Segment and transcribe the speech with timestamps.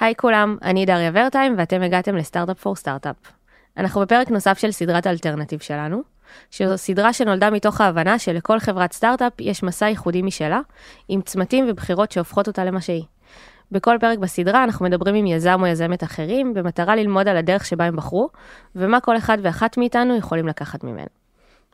[0.00, 3.16] היי כולם, אני דריה ורטהיים ואתם הגעתם ל Startup for Startup.
[3.76, 6.02] אנחנו בפרק נוסף של סדרת אלטרנטיב שלנו,
[6.50, 10.60] שזו סדרה שנולדה מתוך ההבנה שלכל חברת סטארט-אפ יש מסע ייחודי משלה,
[11.08, 13.04] עם צמתים ובחירות שהופכות אותה למה שהיא.
[13.72, 17.84] בכל פרק בסדרה אנחנו מדברים עם יזם או יזמת אחרים, במטרה ללמוד על הדרך שבה
[17.84, 18.28] הם בחרו,
[18.76, 21.19] ומה כל אחד ואחת מאיתנו יכולים לקחת ממנו.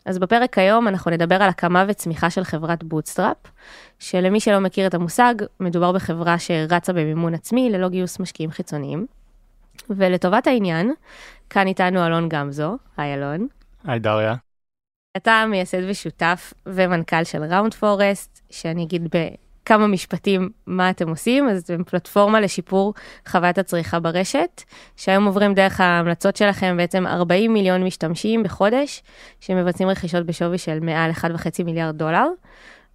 [0.07, 3.37] אז בפרק היום אנחנו נדבר על הקמה וצמיחה של חברת bootstrap,
[3.99, 9.07] שלמי שלא מכיר את המושג, מדובר בחברה שרצה במימון עצמי ללא גיוס משקיעים חיצוניים.
[9.91, 10.93] ולטובת העניין,
[11.51, 13.47] כאן איתנו אלון גמזו, היי אלון.
[13.85, 14.35] היי דריה.
[15.17, 19.09] אתה מייסד ושותף ומנכ"ל של ראונד פורסט, שאני אגיד
[19.67, 22.95] בכמה משפטים מה אתם עושים, אז אתם פלטפורמה לשיפור
[23.29, 24.63] חוויית הצריכה ברשת,
[24.97, 29.03] שהיום עוברים דרך ההמלצות שלכם בעצם 40 מיליון משתמשים בחודש,
[29.41, 32.27] שמבצעים רכישות בשווי של מעל 1.5 מיליארד דולר.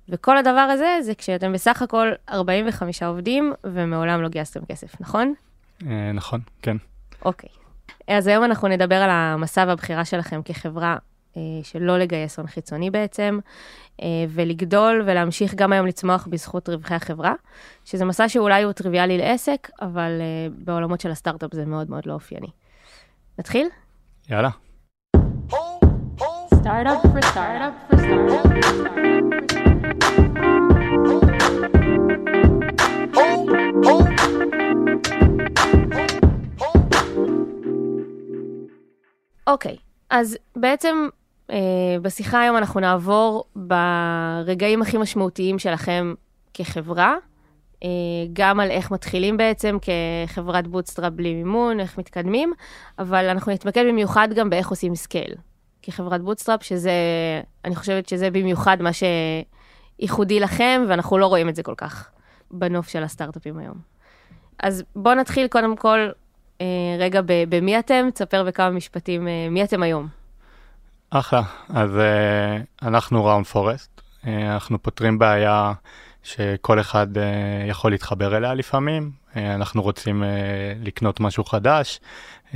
[0.10, 5.34] וכל הדבר הזה זה כשאתם בסך הכל 45 עובדים ומעולם לא גייסתם כסף, נכון?
[5.88, 6.78] אה, נכון, כן.
[7.26, 7.50] אוקיי.
[8.08, 10.98] אז היום אנחנו נדבר על המסע והבחירה שלכם כחברה
[11.64, 13.40] שלא לגייס הון חיצוני בעצם,
[14.02, 17.34] אה, ולגדול ולהמשיך גם היום לצמוח בזכות רווחי החברה,
[17.86, 22.14] שזה מסע שאולי הוא טריוויאלי לעסק, אבל אה, בעולמות של הסטארט-אפ זה מאוד מאוד לא
[22.14, 22.50] אופייני.
[23.40, 23.68] נתחיל?
[24.30, 24.50] יאללה.
[26.62, 29.22] Startup for startup for startup for startup.
[39.48, 39.78] אוקיי,
[40.10, 41.21] אז בעצם אה,
[42.02, 46.14] בשיחה היום אנחנו נעבור ברגעים הכי משמעותיים שלכם
[46.54, 47.16] כחברה,
[47.84, 47.90] אה,
[48.34, 52.54] גם על איך מתחילים בעצם כחברת bootstrap בלי מימון, איך מתקדמים,
[53.00, 55.36] אבל אנחנו נתמקד במיוחד גם באיך עושים scale.
[55.82, 56.92] כחברת bootstrap, שזה,
[57.66, 58.90] אני חושבת שזה במיוחד מה
[60.00, 62.10] שייחודי לכם, ואנחנו לא רואים את זה כל כך
[62.52, 63.76] בנוף של הסטארט-אפים היום.
[64.64, 66.10] אז בואו נתחיל קודם כל
[66.62, 66.66] אה,
[67.00, 70.21] רגע במי אתם, תספר בכמה משפטים אה, מי אתם היום.
[71.14, 71.42] אחלה.
[71.70, 74.02] אז אה, אנחנו Roundforest.
[74.24, 75.74] אה, אנחנו פותרים בעיה
[76.24, 77.20] שכל אחד אה,
[77.70, 79.12] יכול להתחבר אליה לפעמים.
[79.34, 80.26] אה, אנחנו רוצים אה,
[80.86, 82.00] לקנות משהו חדש
[82.52, 82.54] uh,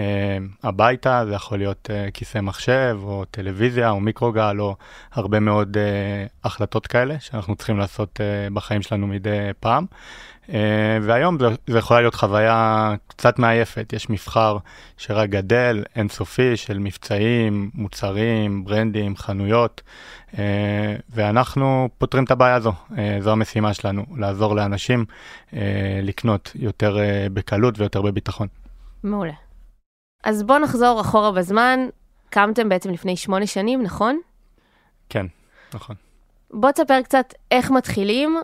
[0.63, 4.75] הביתה, זה יכול להיות uh, כיסא מחשב או טלוויזיה או מיקרוגל או
[5.11, 9.85] הרבה מאוד uh, החלטות כאלה שאנחנו צריכים לעשות uh, בחיים שלנו מדי פעם.
[10.47, 10.51] Uh,
[11.01, 14.57] והיום זה, זה יכולה להיות חוויה קצת מעייפת, יש מבחר
[14.97, 19.81] שרק גדל, אינסופי, של מבצעים, מוצרים, ברנדים, חנויות,
[20.31, 20.37] uh,
[21.09, 25.05] ואנחנו פותרים את הבעיה הזו, uh, זו המשימה שלנו, לעזור לאנשים
[26.03, 26.97] לקנות יותר
[27.33, 28.47] בקלות ויותר בביטחון.
[29.03, 29.33] מעולה.
[30.23, 31.79] אז בואו נחזור אחורה בזמן,
[32.29, 34.19] קמתם בעצם לפני שמונה שנים, נכון?
[35.09, 35.25] כן,
[35.73, 35.95] נכון.
[36.51, 38.41] בוא תספר קצת איך מתחילים, אה,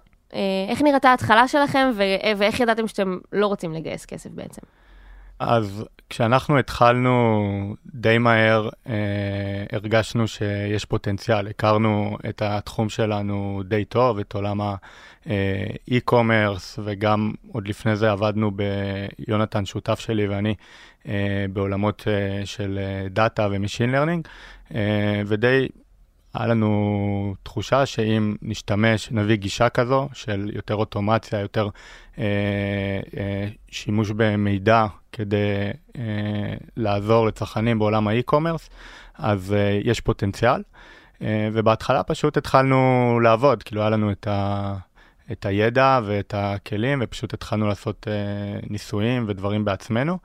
[0.69, 4.61] איך נראתה ההתחלה שלכם ו- ואיך ידעתם שאתם לא רוצים לגייס כסף בעצם.
[5.41, 8.93] אז כשאנחנו התחלנו די מהר, אה,
[9.71, 14.61] הרגשנו שיש פוטנציאל, הכרנו את התחום שלנו די טוב, את עולם
[15.25, 20.55] ה e-commerce, וגם עוד לפני זה עבדנו ביונתן, שותף שלי ואני,
[21.07, 24.27] אה, בעולמות אה, של דאטה ו machine learning,
[24.75, 25.67] אה, ודי
[26.33, 31.69] היה לנו תחושה שאם נשתמש, נביא גישה כזו של יותר אוטומציה, יותר
[32.17, 32.23] אה,
[33.17, 38.69] אה, שימוש במידע כדי אה, לעזור לצרכנים בעולם ה e-commerce,
[39.17, 40.61] אז אה, יש פוטנציאל.
[41.21, 44.75] אה, ובהתחלה פשוט התחלנו לעבוד, כאילו היה לנו את, ה,
[45.31, 50.17] את הידע ואת הכלים, ופשוט התחלנו לעשות אה, ניסויים ודברים בעצמנו.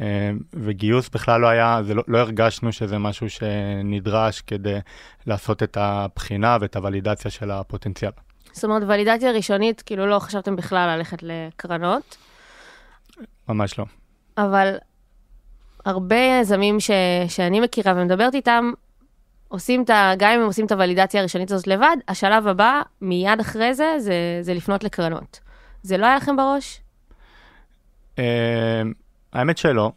[0.00, 4.78] אה, וגיוס בכלל לא היה, זה לא, לא הרגשנו שזה משהו שנדרש כדי
[5.26, 8.10] לעשות את הבחינה ואת הוולידציה של הפוטנציאל.
[8.52, 12.16] זאת אומרת, ולידציה ראשונית, כאילו לא חשבתם בכלל ללכת לקרנות,
[13.48, 13.84] ממש לא.
[14.38, 14.74] אבל
[15.84, 16.90] הרבה יזמים ש-
[17.28, 18.72] שאני מכירה ומדברת איתם,
[19.50, 20.12] עושים את ה...
[20.18, 24.38] גם אם הם עושים את הוולידציה הראשונית הזאת לבד, השלב הבא, מיד אחרי זה, זה,
[24.40, 25.40] זה לפנות לקרנות.
[25.82, 26.80] זה לא היה לכם בראש?
[28.18, 28.82] אה,
[29.32, 29.92] האמת שלא.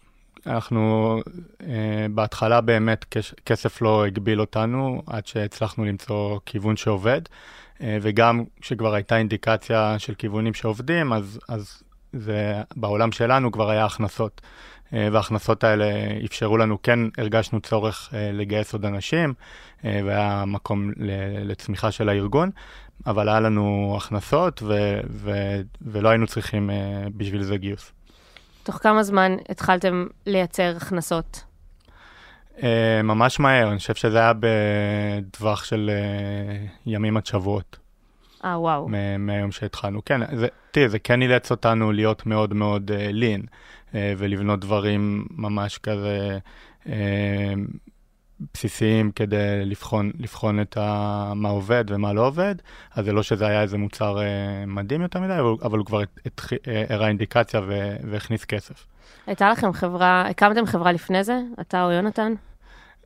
[0.48, 1.20] אנחנו
[1.62, 1.66] uh,
[2.12, 8.94] בהתחלה באמת כש, כסף לא הגביל אותנו עד שהצלחנו למצוא כיוון שעובד, uh, וגם כשכבר
[8.94, 11.84] הייתה אינדיקציה של כיוונים שעובדים, אז, אז
[12.14, 14.42] זה בעולם שלנו כבר היה הכנסות.
[14.94, 15.86] Uh, וההכנסות האלה
[16.26, 19.34] אפשרו לנו, כן הרגשנו צורך uh, לגייס עוד אנשים,
[19.82, 20.92] uh, והיה מקום
[21.46, 22.50] לצמיחה של הארגון,
[23.06, 26.70] אבל היה לנו הכנסות ו- ו- ולא היינו צריכים
[27.18, 27.92] בשביל זה גיוס.
[28.64, 31.44] תוך כמה זמן התחלתם לייצר הכנסות?
[33.04, 35.92] ממש מהר, אני חושב שזה היה בטווח של
[36.86, 37.78] ימים עד שבועות.
[38.46, 38.90] אה, וואו.
[39.20, 40.06] מהיום שהתחלנו.
[40.06, 43.46] כן, זה, תראי, זה כן אילץ אותנו להיות מאוד מאוד לין, uh,
[43.94, 46.40] ולבנות דברים ממש כזה
[46.86, 46.90] uh,
[48.54, 52.56] בסיסיים כדי לבחון, לבחון את ה, מה עובד ומה לא עובד.
[52.96, 54.22] אז זה לא שזה היה איזה מוצר uh,
[54.68, 56.02] מדהים יותר מדי, אבל, אבל הוא כבר
[56.68, 58.86] אה, הראה אינדיקציה ו- והכניס כסף.
[59.28, 61.40] הייתה לכם חברה, הקמתם חברה לפני זה?
[61.62, 62.34] אתה או יונתן?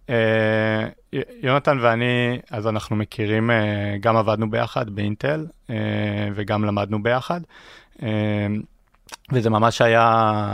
[0.09, 5.75] אה, י- יונתן ואני, אז אנחנו מכירים, אה, גם עבדנו ביחד באינטל אה,
[6.35, 7.41] וגם למדנו ביחד.
[8.03, 8.47] אה,
[9.31, 10.05] וזה ממש היה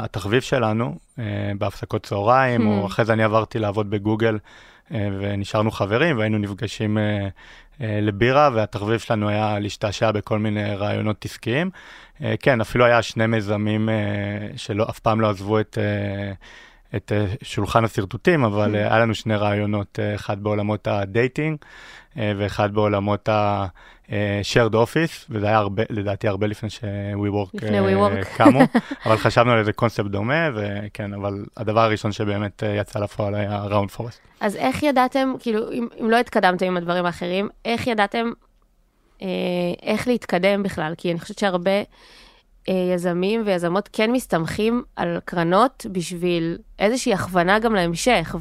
[0.03, 2.87] התחביב שלנו אה, בהפסקות צהריים, או Hmm.
[2.87, 4.37] אחרי זה אני עברתי לעבוד בגוגל
[4.93, 7.27] אה, ונשארנו חברים והיינו נפגשים אה,
[8.01, 11.69] לבירה, והתחביב שלנו היה להשתעשע בכל מיני רעיונות עסקיים.
[12.39, 13.95] כן, אפילו היה שני מיזמים אה,
[14.55, 15.77] שלא, אף פעם לא עזבו את...
[16.95, 17.11] את
[17.41, 21.57] שולחן השרטוטים, אבל אה, היה לנו שני רעיונות, אחד בעולמות ה dating
[22.15, 23.29] ואחד בעולמות
[24.09, 28.38] ה shared office, וזה היה הרבה, לדעתי הרבה לפני ש-WeWork אה, WeWork.
[28.38, 28.59] קמו,
[29.05, 33.63] אבל חשבנו על איזה קונספט דומה, וכן, אבל הדבר הראשון שבאמת אה, יצא לפועל היה
[33.63, 34.19] Roundforest.
[34.39, 38.31] אז איך ידעתם, כאילו, אם, אם לא התקדמתם עם הדברים האחרים, איך ידעתם
[39.21, 39.27] אה,
[39.83, 40.94] איך להתקדם בכלל?
[40.97, 41.81] כי אני חושבת שהרבה
[42.69, 48.35] אה, יזמים ויזמות כן מסתמכים על קרנות בשביל איזושהי הכוונה גם להמשך,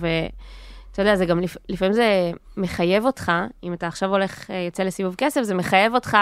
[0.93, 4.83] ואתה יודע, זה גם לפ, לפעמים זה מחייב אותך, אם אתה עכשיו הולך, אה, יוצא
[4.83, 6.17] לסיבוב כסף, זה מחייב אותך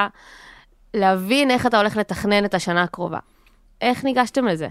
[0.94, 3.18] להבין איך אתה הולך לתכנן את השנה הקרובה.
[3.80, 4.68] איך ניגשתם לזה?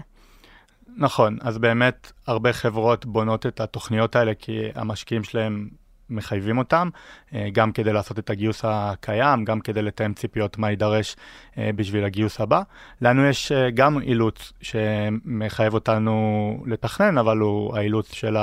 [0.96, 5.68] נכון, אז באמת הרבה חברות בונות את התוכניות האלה כי המשקיעים שלהם
[6.10, 6.88] מחייבים אותם,
[7.34, 11.16] אה, גם כדי לעשות את הגיוס הקיים, גם כדי לתאם ציפיות מה יידרש
[11.58, 12.62] אה, בשביל הגיוס הבא.
[13.00, 18.36] לנו יש גם אילוץ שמחייב אותנו לתכנן, אבל הוא האילוץ של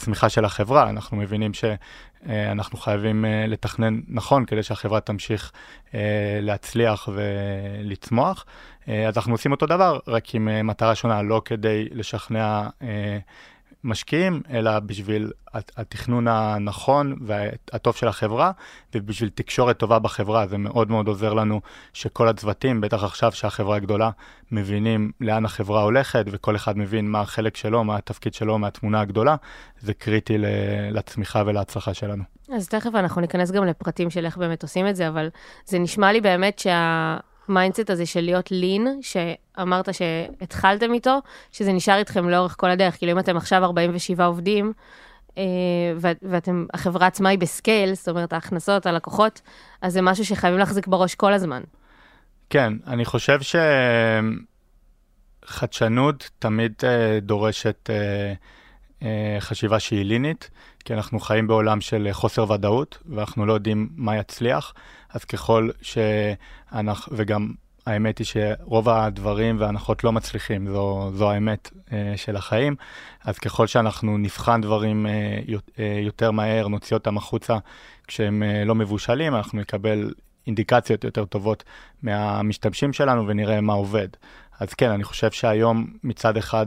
[0.00, 0.90] הצמיחה של החברה.
[0.90, 5.52] אנחנו מבינים שאנחנו חייבים אה, לתכנן נכון כדי שהחברה תמשיך
[5.94, 8.44] אה, להצליח ולצמוח.
[8.88, 13.18] אה, אז אנחנו עושים אותו דבר, רק עם אה, מטרה שונה, לא כדי לשכנע אה,
[13.84, 18.50] משקיעים, אלא בשביל הת- התכנון הנכון והטוב של החברה,
[18.94, 20.46] ובשביל תקשורת טובה בחברה.
[20.46, 21.60] זה מאוד מאוד עוזר לנו
[21.92, 24.10] שכל הצוותים, בטח עכשיו שהחברה גדולה,
[24.52, 29.36] מבינים לאן החברה הולכת, וכל אחד מבין מה החלק שלו, מה התפקיד שלו מהתמונה הגדולה.
[29.80, 30.34] זה קריטי
[30.90, 32.24] לצמיחה ולהצלחה שלנו.
[32.56, 35.28] אז תכף אנחנו ניכנס גם לפרטים של איך באמת עושים את זה, אבל
[35.64, 36.60] זה נשמע לי באמת
[37.50, 41.18] שה mindset הזה של להיות lean, שאמרת שהתחלתם איתו,
[41.52, 42.98] שזה נשאר איתכם לאורך כל הדרך.
[42.98, 44.72] כאילו אם אתם עכשיו 47 עובדים,
[45.38, 45.42] אה,
[46.22, 49.40] ואתם, החברה עצמה היא בסקייל, זאת אומרת ההכנסות, הלקוחות,
[49.82, 51.62] אז זה משהו שחייבים להחזיק בראש כל הזמן.
[52.50, 53.38] כן, אני חושב
[55.46, 57.90] שחדשנות תמיד אה, דורשת
[59.02, 60.50] אה, חשיבה שהיא לינית,
[60.84, 64.74] כי אנחנו חיים בעולם של אה, חוסר ודאות, ואנחנו לא יודעים מה יצליח,
[65.12, 67.52] אז ככל שאנחנו, וגם
[67.86, 72.76] האמת היא שרוב הדברים וההנחות לא מצליחים, זו, זו האמת אה, של החיים,
[73.24, 75.38] אז ככל שאנחנו נבחן דברים אה,
[75.78, 77.58] אה, יותר מהר, נוציא אותם החוצה
[78.06, 80.12] כשהם אה, לא מבושלים, אנחנו נקבל
[80.46, 81.64] אינדיקציות יותר טובות
[82.02, 84.08] מהמשתמשים שלנו ונראה מה עובד.
[84.60, 86.66] אז כן, אני חושב שהיום מצד אחד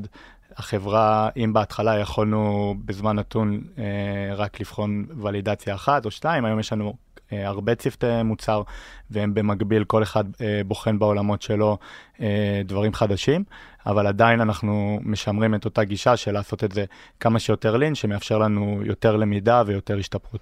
[0.57, 6.73] החברה, אם בהתחלה יכולנו בזמן נתון אה, רק לבחון ולידציה אחת או שתיים, היום יש
[6.73, 6.93] לנו
[7.33, 8.61] אה, הרבה צוותי מוצר,
[9.09, 11.77] והם במקביל, כל אחד אה, בוחן בעולמות שלו
[12.21, 13.43] אה, דברים חדשים,
[13.85, 16.85] אבל עדיין אנחנו משמרים את אותה גישה של לעשות את זה
[17.19, 20.41] כמה שיותר לין, שמאפשר לנו יותר למידה ויותר השתפרות.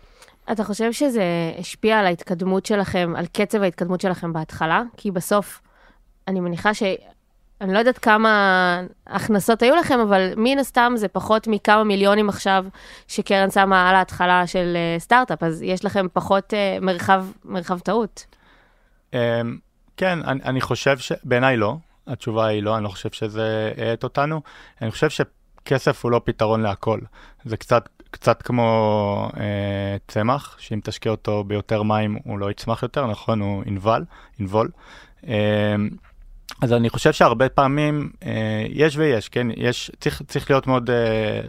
[0.51, 1.23] אתה חושב שזה
[1.59, 4.83] השפיע על ההתקדמות שלכם, על קצב ההתקדמות שלכם בהתחלה?
[4.97, 5.61] כי בסוף,
[6.27, 6.83] אני מניחה ש...
[7.61, 12.65] אני לא יודעת כמה הכנסות היו לכם, אבל מן הסתם זה פחות מכמה מיליונים עכשיו
[13.07, 18.25] שקרן שמה על ההתחלה של אה, סטארט-אפ, אז יש לכם פחות אה, מרחב, מרחב טעות.
[19.13, 19.19] אמ,
[19.97, 21.11] כן, אני, אני חושב ש...
[21.23, 21.75] בעיניי לא.
[22.07, 24.41] התשובה היא לא, אני לא חושב שזה האט אותנו.
[24.81, 26.99] אני חושב שכסף הוא לא פתרון להכל.
[27.45, 33.07] זה קצת, קצת כמו אה, צמח, שאם תשקיע אותו ביותר מים הוא לא יצמח יותר,
[33.07, 33.41] נכון?
[33.41, 34.05] הוא ינבול.
[34.39, 34.69] ינבול.
[35.27, 35.75] אה,
[36.61, 38.31] אז אני חושב שהרבה פעמים אה,
[38.69, 39.47] יש ויש, כן?
[39.57, 40.95] יש, צריך, צריך להיות מאוד אה,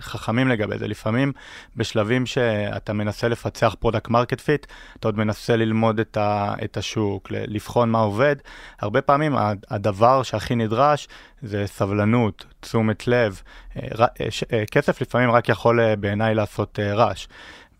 [0.00, 0.88] חכמים לגבי זה.
[0.88, 1.32] לפעמים
[1.76, 4.66] בשלבים שאתה מנסה לפצח product market fit,
[4.98, 8.36] אתה עוד מנסה ללמוד את, ה, את השוק, לבחון מה עובד.
[8.80, 9.34] הרבה פעמים
[9.70, 11.08] הדבר שהכי נדרש
[11.42, 13.42] זה סבלנות, תשומת לב.
[13.76, 13.82] אה,
[14.20, 17.26] אה, ש- אה, כסף לפעמים רק יכול אה, בעיניי לעשות אה, רעש.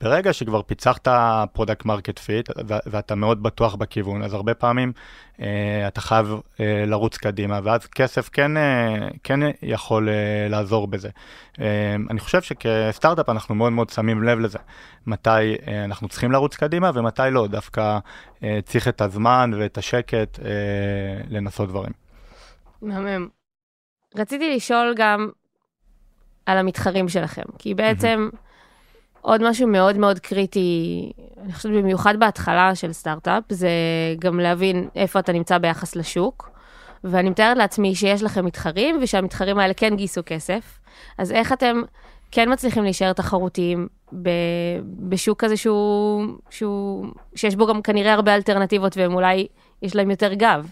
[0.03, 1.09] ברגע שכבר פיצחת
[1.53, 4.93] product market fit ואתה מאוד בטוח בכיוון, אז הרבה פעמים
[5.41, 6.27] אה, אתה חייב
[6.61, 11.09] אה, לרוץ קדימה, ואז כסף כן, אה, כן יכול אה, לעזור בזה.
[11.61, 14.59] אה, אני חושב שכסטארט-אפ אנחנו מאוד מאוד שמים לב לזה,
[15.07, 15.31] מתי
[15.69, 17.99] אה, אנחנו צריכים לרוץ קדימה ומתי לא, דווקא
[18.43, 20.51] אה, צריך את הזמן ואת השקט אה,
[21.29, 21.93] לנסות דברים.
[22.83, 23.29] מהמם.
[24.17, 25.29] רציתי לשאול גם
[26.47, 28.29] על המתחרים שלכם, כי בעצם
[29.23, 31.13] עוד משהו מאוד מאוד קריטי,
[31.45, 33.71] אני חושבת במיוחד בהתחלה של סטארט-אפ, זה
[34.19, 36.51] גם להבין איפה אתה נמצא ביחס לשוק.
[37.05, 40.79] ואני מתארת לעצמי שיש לכם מתחרים, ושהמתחרים האלה כן גייסו כסף.
[41.19, 41.83] אז איך אתם
[42.31, 43.89] כן מצליחים להישאר תחרותיים
[44.23, 44.31] ב,
[45.09, 49.47] בשוק כזה שהוא, שהוא, שיש בו גם כנראה הרבה אלטרנטיבות, והם אולי,
[49.83, 50.71] יש להם יותר גב.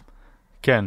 [0.63, 0.85] כן,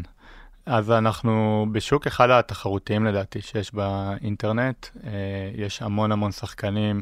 [0.66, 5.10] אז אנחנו בשוק אחד התחרותיים לדעתי שיש באינטרנט, אה,
[5.56, 7.02] יש המון המון שחקנים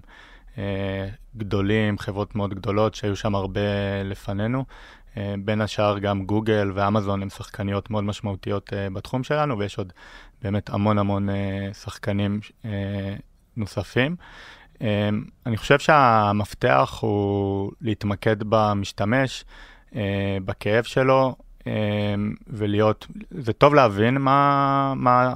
[1.38, 3.60] גדולים, חברות מאוד גדולות שהיו שם הרבה
[4.04, 4.66] לפנינו.
[5.18, 9.94] אה, בין השאר גם גוגל ואמזון הם שחקניות מאוד משמעותיות בתחום שלנו, ויש עוד
[10.42, 11.30] באמת המון המון
[11.74, 12.40] שחקנים
[13.58, 14.16] נוספים.
[15.46, 19.46] אני חושב שהמפתח הוא להתמקד במשתמש,
[20.46, 21.36] בכאב שלו,
[22.48, 25.34] ולהיות, זה טוב להבין מה, מה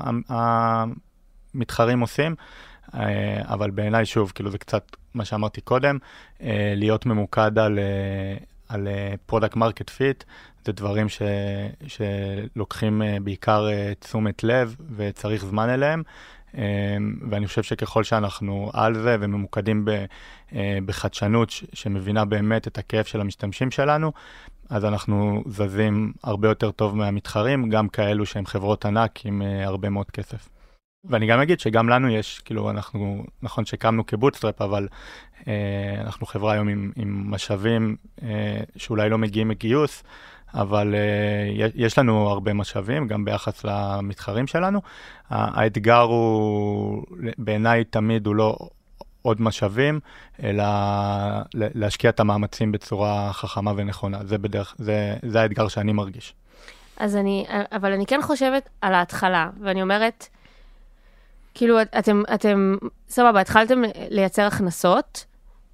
[1.53, 2.43] המתחרים עושים, אה,
[3.41, 5.97] אבל בעיניי, שוב, כאילו זה קצת מה שאמרתי קודם,
[6.41, 8.37] אה, להיות ממוקד על, אה,
[8.69, 8.87] על
[9.25, 10.24] product market fit,
[10.65, 11.21] זה דברים ש,
[11.87, 13.67] שלוקחים בעיקר
[13.99, 16.03] תשומת לב וצריך זמן אליהם.
[17.29, 19.85] ואני חושב שככל שאנחנו על זה וממוקדים
[20.85, 24.11] בחדשנות שמבינה באמת את הכאב של המשתמשים שלנו,
[24.69, 30.11] אז אנחנו זזים הרבה יותר טוב מהמתחרים, גם כאלו שהם חברות ענק עם הרבה מאוד
[30.11, 30.54] כסף.
[31.09, 34.88] ואני גם אגיד שגם לנו יש, כאילו, אנחנו, נכון שקמנו כבוטסטראפ, אבל
[35.39, 35.45] uh,
[36.00, 38.24] אנחנו חברה היום עם, עם משאבים uh,
[38.77, 40.03] שאולי לא מגיעים מגיוס,
[40.53, 44.81] אבל uh, יש לנו הרבה משאבים, גם ביחס למתחרים שלנו.
[45.29, 47.03] האתגר הוא,
[47.38, 48.57] בעיניי תמיד הוא לא
[49.21, 50.00] עוד משאבים,
[50.43, 50.63] אלא
[51.53, 54.19] להשקיע את המאמצים בצורה חכמה ונכונה.
[54.24, 56.33] זה בדרך, זה, זה האתגר שאני מרגיש.
[56.97, 60.27] אז אני, אבל אני כן חושבת על ההתחלה, ואני אומרת,
[61.55, 62.75] כאילו, אתם, אתם,
[63.09, 65.25] סבבה, התחלתם לייצר הכנסות,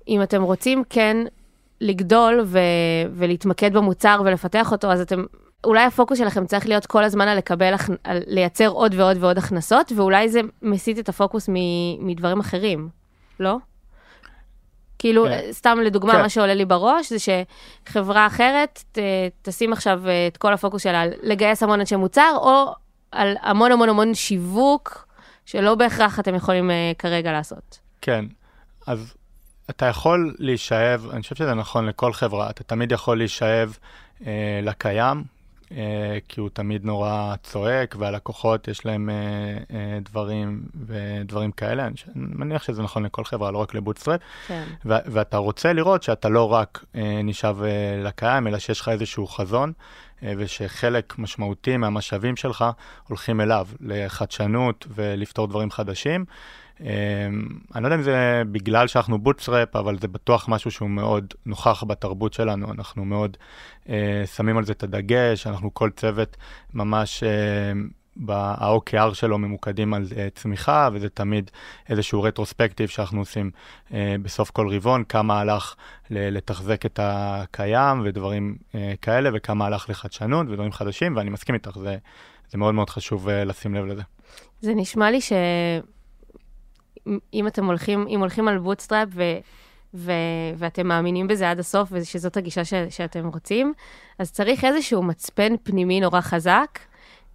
[0.07, 1.17] אם אתם רוצים כן
[1.81, 2.59] לגדול ו,
[3.13, 5.23] ולהתמקד במוצר ולפתח אותו, אז אתם,
[5.63, 7.73] אולי הפוקוס שלכם צריך להיות כל הזמן על לקבל,
[8.03, 11.49] על לייצר עוד ועוד ועוד הכנסות, ואולי זה מסיט את הפוקוס
[11.99, 12.89] מדברים אחרים.
[13.39, 13.57] לא?
[14.99, 15.51] כאילו, כן.
[15.51, 16.21] סתם לדוגמה, כן.
[16.21, 18.99] מה שעולה לי בראש זה שחברה אחרת ת,
[19.41, 22.73] תשים עכשיו אה, את כל הפוקוס שלה על לגייס המון אנשי מוצר, או
[23.11, 25.07] על המון המון המון שיווק,
[25.45, 27.79] שלא בהכרח אתם יכולים uh, כרגע לעשות.
[28.01, 28.25] כן,
[28.87, 29.13] אז
[29.69, 33.77] אתה יכול להישאב, אני חושב שזה נכון לכל חברה, אתה תמיד יכול להישאב
[34.19, 34.25] uh,
[34.63, 35.23] לקיים,
[35.77, 39.15] אה, כי הוא תמיד נורא צועק, והלקוחות יש להם אה,
[39.77, 41.87] אה, דברים ודברים כאלה.
[41.87, 44.21] אני מניח שזה נכון לכל חברה, לא רק לבוטסטראפ.
[44.47, 44.63] כן.
[44.85, 46.85] ואתה רוצה לראות שאתה לא רק
[47.23, 47.63] נשאב
[48.03, 49.73] לקיים, אלא שיש לך איזשהו חזון.
[50.23, 52.65] ושחלק משמעותי מהמשאבים שלך
[53.07, 56.25] הולכים אליו, לחדשנות ולפתור דברים חדשים.
[56.81, 56.85] אמ,
[57.75, 61.83] אני לא יודע אם זה בגלל שאנחנו בוטסראפ, אבל זה בטוח משהו שהוא מאוד נוכח
[61.87, 62.71] בתרבות שלנו.
[62.71, 63.37] אנחנו מאוד
[63.89, 66.37] אה, שמים על זה את הדגש, אנחנו כל צוות
[66.73, 67.23] ממש...
[67.23, 67.71] אה,
[68.15, 71.51] ב-OKR שלו ממוקדים על uh, צמיחה, וזה תמיד
[71.89, 73.51] איזשהו רטרוספקטיב שאנחנו עושים
[73.89, 75.75] uh, בסוף כל רבעון, כמה הלך
[76.09, 81.97] לתחזק את הקיים ודברים אה, כאלה, וכמה הלך לחדשנות ודברים חדשים, ואני מסכים איתך, זה,
[82.49, 84.01] זה מאוד מאוד חשוב אה, לשים לב לזה.
[84.61, 85.33] זה נשמע לי ש...
[87.33, 89.23] אם אתם הולכים, אם הולכים על bootstrap ו,
[89.93, 90.11] ו,
[90.57, 93.73] ואתם מאמינים בזה עד הסוף, ושזאת הגישה ש, שאתם רוצים,
[94.19, 96.79] אז צריך איזשהו מצפן פנימי נורא חזק,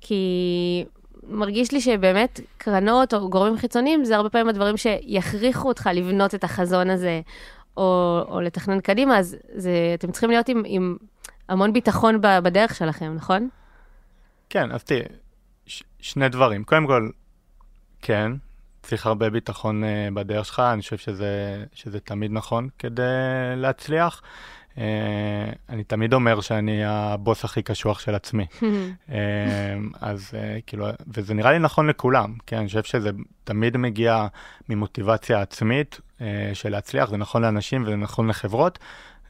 [0.00, 0.84] כי
[1.28, 6.44] מרגיש לי שבאמת קרנות או גורמים חיצוניים זה הרבה פעמים הדברים שיכריחו אותך לבנות את
[6.44, 7.20] החזון הזה,
[7.76, 10.96] או, או לתכנן קדימה, אז זה, אתם צריכים להיות עם, עם
[11.48, 13.48] המון ביטחון בדרך שלכם, נכון?
[14.50, 15.02] כן, אז תראי,
[15.66, 16.64] ש- שני דברים.
[16.64, 17.10] קודם כל,
[18.02, 18.32] כן,
[18.82, 23.02] צריך הרבה ביטחון uh, בדרך שלך, אני חושב שזה, שזה תמיד נכון כדי
[23.56, 24.22] להצליח.
[24.76, 24.78] Uh,
[25.68, 28.46] אני תמיד אומר שאני הבוס הכי קשוח של עצמי.
[28.60, 28.62] uh,
[30.00, 33.10] אז uh, כאילו, וזה נראה לי נכון לכולם, כן, אני חושב שזה
[33.44, 34.26] תמיד מגיע
[34.68, 36.22] ממוטיבציה עצמית אה,
[36.54, 38.78] של להצליח, זה נכון לאנשים וזה נכון לחברות.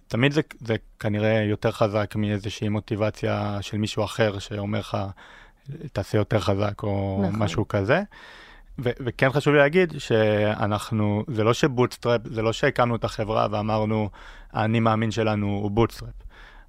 [0.08, 4.96] תמיד זה, זה כנראה יותר חזק מאיזושהי מוטיבציה של מישהו אחר שאומר לך,
[5.92, 7.42] תעשה יותר חזק או נכון.
[7.42, 8.02] משהו כזה.
[8.78, 14.10] וכן חשוב לי להגיד שאנחנו, זה לא שbootstrap, זה לא שהקמנו את החברה ואמרנו,
[14.52, 16.12] האני מאמין שלנו הוא bootstrap.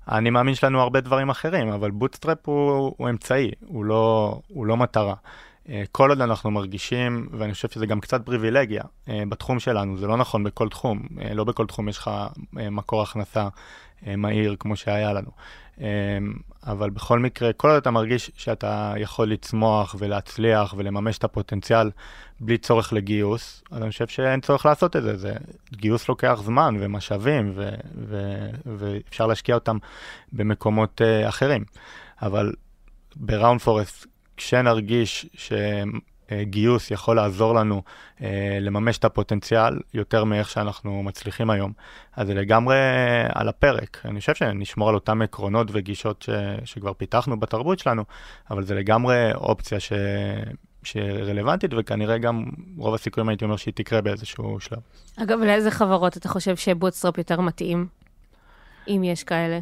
[0.07, 4.77] האני מאמין שלנו הרבה דברים אחרים, אבל bootstrap הוא, הוא אמצעי, הוא לא, הוא לא
[4.77, 5.15] מטרה.
[5.69, 10.07] אה, כל עוד אנחנו מרגישים, ואני חושב שזה גם קצת פריבילגיה אה, בתחום שלנו, זה
[10.07, 12.11] לא נכון בכל תחום, אה, לא בכל תחום יש לך
[12.53, 13.47] מקור הכנסה
[14.17, 15.29] מהיר כמו שהיה לנו.
[16.67, 21.91] אבל בכל מקרה, כל עוד אתה מרגיש שאתה יכול לצמוח ולהצליח ולממש את הפוטנציאל
[22.39, 25.17] בלי צורך לגיוס, אז אני חושב שאין צורך לעשות את זה.
[25.17, 25.33] זה
[25.71, 29.77] גיוס לוקח זמן ומשאבים, ו, ו, ואפשר להשקיע אותם
[30.33, 31.63] במקומות uh, אחרים.
[32.21, 32.53] אבל
[33.15, 34.07] בראונד פורסט,
[34.37, 35.25] כשנרגיש
[36.31, 37.81] שגיוס יכול לעזור לנו
[38.17, 38.21] uh,
[38.61, 41.71] לממש את הפוטנציאל יותר מאיך שאנחנו מצליחים היום,
[42.15, 42.77] אז זה לגמרי
[43.33, 44.01] על הפרק.
[44.05, 46.29] אני חושב שנשמור על אותם עקרונות וגישות ש,
[46.65, 48.03] שכבר פיתחנו בתרבות שלנו,
[48.51, 49.93] אבל זה לגמרי אופציה ש...
[50.83, 52.45] שרלוונטית, וכנראה גם
[52.77, 54.79] רוב הסיכויים הייתי אומר שהיא תקרה באיזשהו שלב.
[55.17, 57.87] אגב, לאיזה חברות אתה חושב שבוטסטראפ יותר מתאים,
[58.87, 59.59] אם יש כאלה?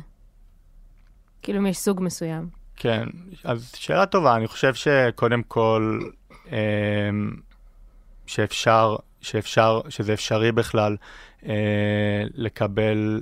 [1.41, 2.47] כאילו, אם יש סוג מסוים.
[2.75, 3.03] כן,
[3.43, 6.07] אז שאלה טובה, אני חושב שקודם כל, אה,
[8.25, 10.97] שאפשר, שאפשר, שזה אפשרי בכלל
[11.45, 13.21] אה, לקבל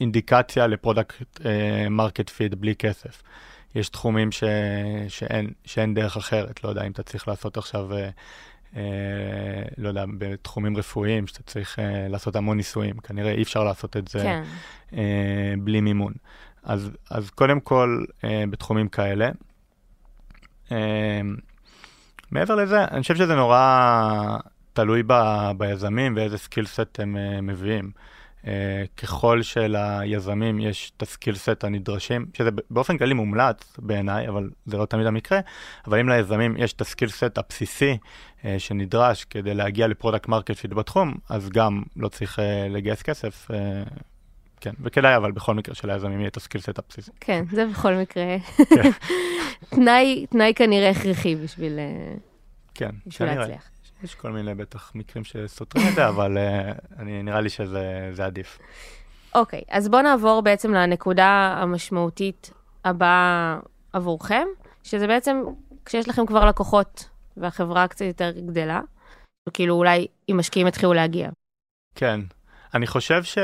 [0.00, 1.40] אינדיקציה ל product
[1.90, 3.22] market fit בלי כסף.
[3.74, 4.44] יש תחומים ש,
[5.08, 8.08] שאין, שאין דרך אחרת, לא יודע אם אתה צריך לעשות עכשיו, אה,
[8.76, 13.96] אה, לא יודע, בתחומים רפואיים, שאתה צריך אה, לעשות המון ניסויים, כנראה אי אפשר לעשות
[13.96, 14.42] את זה כן.
[14.94, 16.12] אה, בלי מימון.
[16.62, 19.30] אז, אז קודם כל, אה, בתחומים כאלה.
[20.72, 21.20] אה,
[22.32, 24.38] מעבר לזה, אני חושב שזה נורא
[24.72, 25.12] תלוי ב,
[25.56, 27.90] ביזמים ואיזה skillset הם אה, מביאים.
[28.42, 28.44] אה,
[28.96, 34.86] ככל שליזמים יש את ה skillset הנדרשים, שזה באופן כללי מומלץ בעיניי, אבל זה לא
[34.86, 35.40] תמיד המקרה,
[35.86, 37.98] אבל אם ליזמים יש את ה skillset הבסיסי
[38.40, 43.50] אה, שנדרש כדי להגיע לפרודקט מרקט פיד בתחום, אז גם לא צריך אה, לגייס כסף.
[43.50, 43.54] Uh,
[44.62, 47.10] כן, וכדאי אבל בכל מקרה שליזמים יהיה את הסקילסט הבסיסי.
[47.20, 48.24] כן, זה בכל מקרה.
[48.56, 48.90] כן.
[49.76, 51.78] תנאי, תנאי כנראה הכרחי בשביל,
[52.74, 53.68] כן, בשביל להצליח.
[54.02, 58.58] יש כל מיני בטח מקרים שסותרים את זה, אבל uh, אני, נראה לי שזה עדיף.
[59.34, 62.50] אוקיי, okay, אז בואו נעבור בעצם לנקודה המשמעותית
[62.84, 63.58] הבאה
[63.92, 64.46] עבורכם,
[64.82, 65.42] שזה בעצם
[65.84, 68.80] כשיש לכם כבר לקוחות והחברה קצת יותר גדלה,
[69.52, 71.30] כאילו אולי אם משקיעים יתחילו להגיע.
[71.94, 72.20] כן,
[72.74, 73.38] אני חושב ש...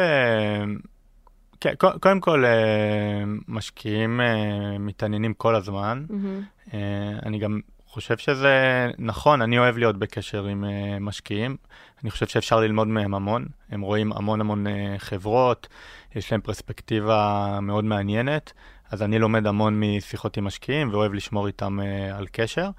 [1.60, 6.04] כן, קודם כל, אה, משקיעים אה, מתעניינים כל הזמן.
[6.08, 6.74] Mm-hmm.
[7.26, 10.64] אני גם חושב שזה נכון, אני אוהב להיות בקשר עם
[11.00, 11.56] משקיעים.
[12.02, 13.46] אני חושב שאפשר ללמוד מהם המון.
[13.70, 14.66] הם רואים המון המון
[14.98, 15.68] חברות,
[16.14, 18.52] יש להם פרספקטיבה מאוד מעניינת,
[18.90, 21.78] אז אני לומד המון משיחות עם משקיעים ואוהב לשמור איתם
[22.14, 22.70] על קשר.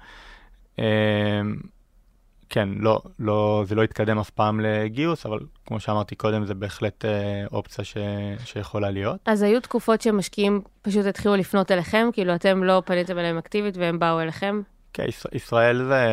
[2.50, 7.04] כן, לא, לא, זה לא יתקדם אף פעם לגיוס, אבל כמו שאמרתי קודם, זה בהחלט
[7.04, 7.96] אה, אופציה ש,
[8.44, 9.20] שיכולה להיות.
[9.26, 12.08] אז היו תקופות שמשקיעים פשוט התחילו לפנות אליכם?
[12.12, 14.62] כאילו אתם לא פניתם אליהם אקטיבית והם באו אליכם?
[14.92, 16.06] כן, ישראל זה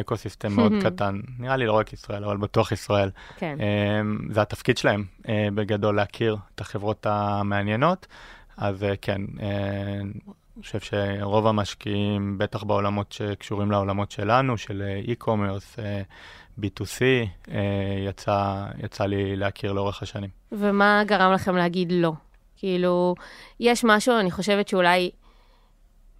[0.00, 3.10] אקו סיסטם מאוד קטן, נראה לי לא רק ישראל, אבל בטוח ישראל.
[3.36, 3.56] כן.
[3.60, 8.06] אמ, זה התפקיד שלהם אה, בגדול להכיר את החברות המעניינות,
[8.56, 10.00] אז אה, כן, אה,
[10.56, 15.78] אני חושב שרוב המשקיעים, בטח בעולמות שקשורים לעולמות שלנו, של e-commerce,
[16.60, 17.02] B2C,
[18.08, 20.30] יצא, יצא לי להכיר לאורך השנים.
[20.52, 22.12] ומה גרם לכם להגיד לא?
[22.56, 23.14] כאילו,
[23.60, 25.10] יש משהו, אני חושבת שאולי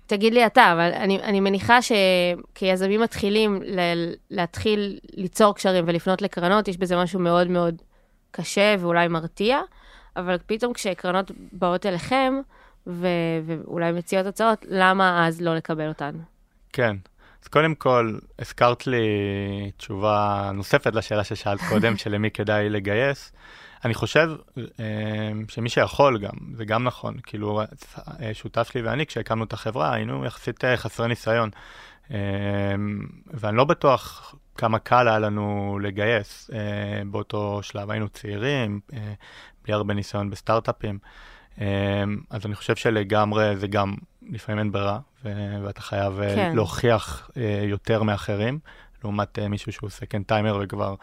[0.07, 6.69] תגיד לי אתה, אבל אני, אני מניחה שכיזמים מתחילים ל- להתחיל ליצור קשרים ולפנות לקרנות,
[6.69, 7.83] יש בזה משהו מאוד מאוד
[8.31, 9.61] קשה ואולי מרתיע,
[10.17, 12.35] אבל פתאום כשקרנות באות אליכם,
[12.87, 16.15] ו- ואולי מציעות הצעות, למה אז לא לקבל אותן?
[16.73, 16.97] כן.
[17.43, 19.07] אז קודם כל, הזכרת לי
[19.77, 23.33] תשובה נוספת לשאלה ששאלת קודם, שלמי כדאי לגייס.
[23.85, 29.45] אני חושב אה, שמי שיכול גם, זה גם נכון, כאילו אה, שותף שלי ואני, כשהקמנו
[29.45, 31.51] את החברה, היינו יחסית אה, חסרי ניסיון.
[33.27, 36.51] ואני לא בטוח כמה קל היה לנו לגייס
[37.07, 37.91] באותו שלב.
[37.91, 38.81] היינו צעירים,
[39.65, 40.99] בלי הרבה ניסיון בסטארט-אפים.
[42.31, 43.95] אז אני חושב שלגמרי זה גם,
[44.31, 44.99] לפעמים אין ברירה,
[45.65, 46.53] ואתה חייב כן.
[46.55, 47.31] להוכיח
[47.63, 48.59] יותר מאחרים,
[49.05, 50.95] לעומת מישהו שהוא סקנד טיימר וכבר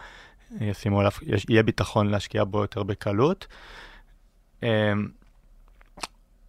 [0.61, 1.11] ישימו עליו,
[1.49, 3.47] יהיה ביטחון להשקיע בו יותר בקלות.
[4.63, 5.07] אמ,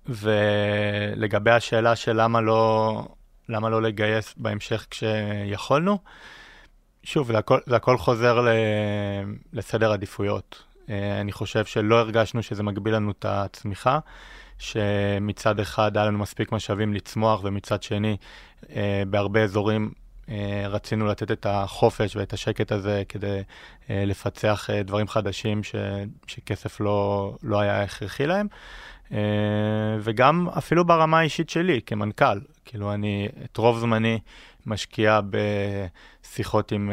[0.07, 3.03] ולגבי השאלה של למה לא,
[3.49, 5.99] למה לא לגייס בהמשך כשיכולנו,
[7.03, 8.49] שוב, זה הכל, זה הכל חוזר ל,
[9.53, 10.70] לסדר עדיפויות.
[10.91, 13.99] אה, אני חושב שלא הרגשנו שזה מגביל לנו את הצמיחה,
[14.59, 18.17] שמצד אחד היה לנו מספיק משאבים לצמוח, ומצד שני,
[18.77, 19.91] אה, בהרבה אזורים
[20.29, 23.43] אה, רצינו לתת את החופש ואת השקט הזה כדי
[23.91, 25.75] לפצח דברים חדשים ש,
[26.27, 28.47] שכסף לא, לא היה הכרחי להם.
[30.01, 34.19] וגם אפילו ברמה האישית שלי כמנכ"ל, כאילו אני את רוב זמני
[34.67, 36.93] משקיע בשיחות עם,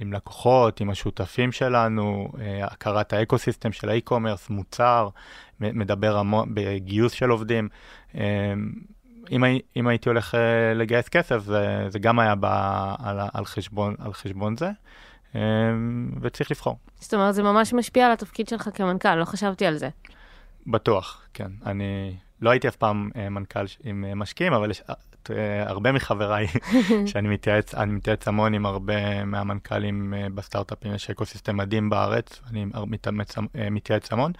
[0.00, 5.08] עם לקוחות, עם השותפים שלנו, אה, הכרת ה ecosystem של ה e-commerce, מוצר,
[5.60, 7.68] מדבר המון בגיוס של עובדים.
[8.14, 8.54] אה,
[9.30, 9.44] אם,
[9.76, 14.12] אם הייתי הולך אה, לגייס כסף, זה, זה גם היה בא על, על, חשבון, על
[14.12, 14.70] חשבון זה,
[15.34, 15.40] אה,
[16.20, 16.78] וצריך לבחור.
[17.00, 19.88] זאת אומרת, זה ממש משפיע על התפקיד שלך כמנכ"ל, לא חשבתי על זה.
[20.66, 21.50] בטוח, כן.
[21.66, 24.82] אני לא הייתי אף פעם אה, מנכ"ל עם אה, משקיעים, אבל יש
[25.30, 26.46] אה, הרבה מחבריי
[27.06, 32.66] שאני מתייעץ, אני מתייעץ המון עם הרבה מהמנכ"לים אה, בסטארט-אפים, יש אקוסיסטם מדהים בארץ, אני
[32.86, 34.32] מתאמץ, אה, מתייעץ המון,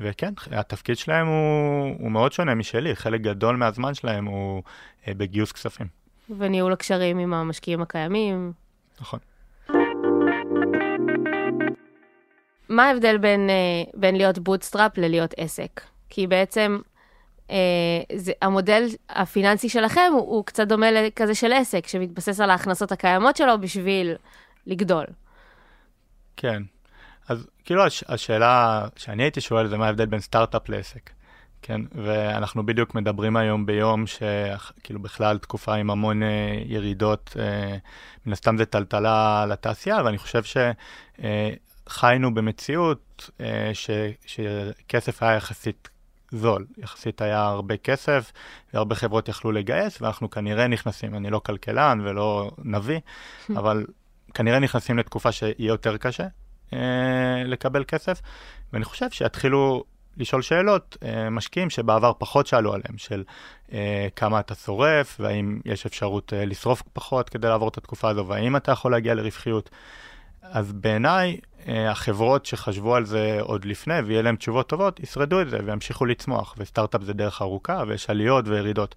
[0.00, 4.62] וכן, התפקיד שלהם הוא, הוא מאוד שונה משלי, חלק גדול מהזמן שלהם הוא
[5.08, 5.86] אה, בגיוס כספים,
[6.38, 8.52] וניהול הקשרים עם המשקיעים הקיימים.
[9.00, 9.20] נכון.
[12.68, 13.54] מה ההבדל בין, אה,
[13.94, 15.80] בין להיות bootstrap ללהיות עסק?
[16.10, 16.89] כי בעצם אה,
[18.16, 23.36] זה, המודל הפיננסי שלכם הוא, הוא קצת דומה לכזה של עסק, שמתבסס על ההכנסות הקיימות
[23.36, 24.14] שלו בשביל
[24.66, 25.04] לגדול.
[26.36, 26.62] כן.
[27.28, 31.10] אז כאילו הש, השאלה שאני הייתי שואל זה מה ההבדל בין סטארט-אפ לעסק.
[31.62, 37.76] כן, ואנחנו בדיוק מדברים היום ביום שכאילו בכלל תקופה עם המון אה, ירידות, אה,
[38.26, 40.42] מן הסתם זה טלטלה לתעשייה, ואני חושב
[41.86, 43.90] שחיינו במציאות אה, ש,
[44.26, 45.89] שכסף היה יחסית
[46.30, 48.32] זול, יחסית היה הרבה כסף,
[48.74, 53.00] והרבה חברות יכלו לגייס, ואנחנו כנראה נכנסים, אני לא כלכלן ולא נביא,
[53.58, 53.86] אבל
[54.34, 56.26] כנראה נכנסים לתקופה שיהיה יותר קשה
[56.72, 58.20] אה, לקבל כסף,
[58.72, 59.84] ואני חושב שיתחילו
[60.16, 63.24] לשאול שאלות, אה, משקיעים שבעבר פחות שאלו עליהם, של
[63.72, 68.26] אה, כמה אתה שורף, והאם יש אפשרות אה, לשרוף פחות כדי לעבור את התקופה הזו,
[68.26, 69.70] והאם אתה יכול להגיע לרווחיות.
[70.42, 71.36] אז בעיניי,
[71.68, 76.06] אה, החברות שחשבו על זה עוד לפני, ויהיה להם תשובות טובות, ישרדו את זה וימשיכו
[76.06, 78.94] לצמוח, וסטארט-אפ זה דרך ארוכה, ויש עליות וירידות.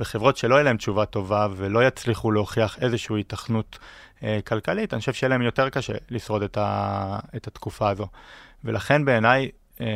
[0.00, 3.78] וחברות שלא יהיה להם תשובה טובה ולא יצליחו להוכיח איזושהי התכנות
[4.22, 8.06] אה, כלכלית, אני חושב שיהיה להם יותר קשה לשרוד את, ה, את התקופה הזו.
[8.64, 9.86] ולכן בעיניי, אה,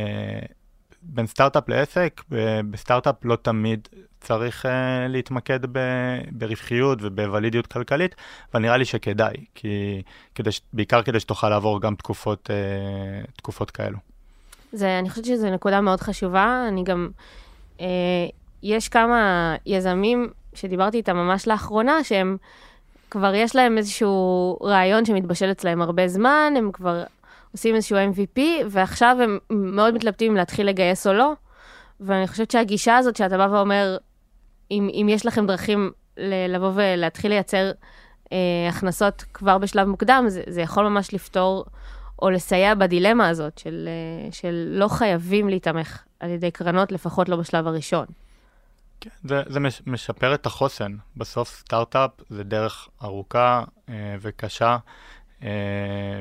[1.02, 3.88] בין סטארט-אפ לעסק, ב- בסטארט-אפ לא תמיד
[4.20, 5.78] צריך אה, להתמקד ב,
[6.30, 8.14] ברווחיות ובוולידיות כלכלית,
[8.52, 10.02] אבל נראה לי שכדאי, כי,
[10.34, 13.98] כדי, בעיקר כדי שתוכל לעבור גם תקופות, אה, תקופות כאלו.
[14.72, 16.64] זה, אני חושבת שזו נקודה מאוד חשובה.
[16.68, 17.08] אני גם,
[17.80, 17.86] אה,
[18.62, 22.36] יש כמה יזמים שדיברתי איתם ממש לאחרונה, שהם
[23.10, 27.02] כבר יש להם איזשהו רעיון שמתבשל אצלהם הרבה זמן, הם כבר
[27.52, 31.32] עושים איזשהו MVP, ועכשיו הם מאוד מתלבטים אם להתחיל לגייס או לא.
[32.00, 33.96] ואני חושבת שהגישה הזאת שאתה בא ואומר,
[34.70, 35.92] אם, אם יש לכם דרכים
[36.48, 37.70] לבוא ולהתחיל לייצר
[38.32, 41.64] אה, הכנסות כבר בשלב מוקדם, זה, זה יכול ממש לפתור
[42.22, 47.36] או לסייע בדילמה הזאת של, אה, של לא חייבים להיתמך על ידי קרנות, לפחות לא
[47.36, 48.06] בשלב הראשון.
[49.00, 50.96] כן, זה, זה מש, משפר את החוסן.
[51.16, 54.76] בסוף סטארט-אפ זה דרך ארוכה אה, וקשה,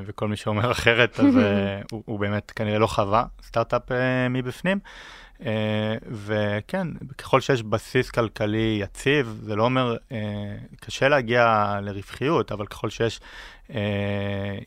[0.05, 4.79] וכל מי שאומר אחרת, אז אה, הוא, הוא באמת כנראה לא חווה סטארט-אפ אה, מבפנים.
[5.45, 10.17] אה, וכן, ככל שיש בסיס כלכלי יציב, זה לא אומר, אה,
[10.81, 13.19] קשה להגיע לרווחיות, אבל ככל שיש
[13.73, 13.79] אה,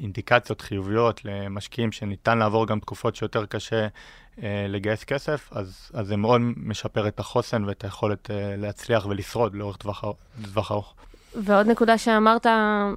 [0.00, 3.86] אינדיקציות חיוביות למשקיעים שניתן לעבור גם תקופות שיותר קשה
[4.42, 9.54] אה, לגייס כסף, אז, אז זה מאוד משפר את החוסן ואת היכולת אה, להצליח ולשרוד
[9.54, 10.12] לאורך טווח, אר-
[10.44, 10.94] טווח ארוך.
[11.42, 12.90] ועוד נקודה שאמרת, אה,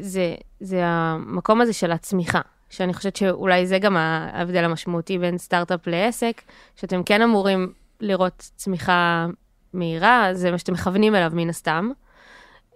[0.00, 5.86] זה, זה המקום הזה של הצמיחה, שאני חושבת שאולי זה גם ההבדל המשמעותי בין סטארט-אפ
[5.86, 6.42] לעסק,
[6.76, 9.26] שאתם כן אמורים לראות צמיחה
[9.72, 11.90] מהירה, זה מה שאתם מכוונים אליו מן הסתם.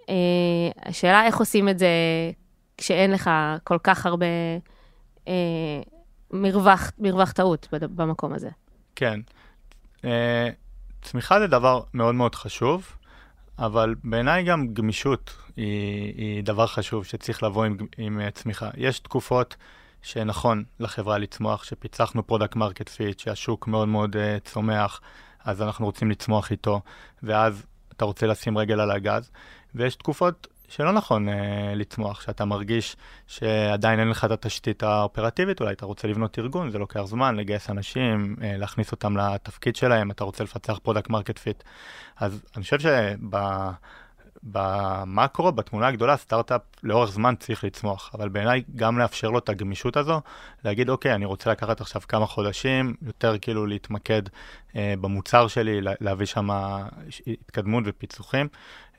[0.08, 0.14] אה,
[0.82, 1.88] השאלה איך עושים את זה
[2.78, 3.30] כשאין לך
[3.64, 4.26] כל כך הרבה
[5.28, 5.32] אה,
[6.30, 8.50] מרווח, מרווח טעות במקום הזה.
[8.96, 9.20] כן.
[10.04, 10.48] אה,
[11.02, 12.96] צמיחה זה דבר מאוד מאוד חשוב,
[13.58, 18.70] אבל בעיניי גם גמישות היא, היא דבר חשוב שצריך לבוא עם, עם צמיחה.
[18.76, 19.56] יש תקופות
[20.02, 25.00] שנכון לחברה לצמוח, שפיצחנו product market fit, שהשוק מאוד מאוד uh, צומח,
[25.44, 26.80] אז אנחנו רוצים לצמוח איתו,
[27.22, 29.30] ואז אתה רוצה לשים רגל על הגז,
[29.74, 31.32] ויש תקופות שלא נכון uh,
[31.76, 32.96] לצמוח, שאתה מרגיש
[33.26, 37.70] שעדיין אין לך את התשתית האופרטיבית, אולי אתה רוצה לבנות ארגון, זה לוקח זמן, לגייס
[37.70, 41.62] אנשים, uh, להכניס אותם לתפקיד שלהם, אתה רוצה לפצח product market fit.
[42.16, 42.78] אז אני חושב
[44.42, 49.96] שבמקרו, בתמונה הגדולה, סטארט-אפ לאורך זמן צריך לצמוח, אבל בעיניי גם לאפשר לו את הגמישות
[49.96, 50.20] הזו,
[50.64, 54.22] להגיד, אוקיי, אני רוצה לקחת עכשיו כמה חודשים, יותר כאילו להתמקד
[54.76, 56.48] אה, במוצר שלי, לה- להביא שם
[57.26, 58.48] התקדמות ופיצוחים.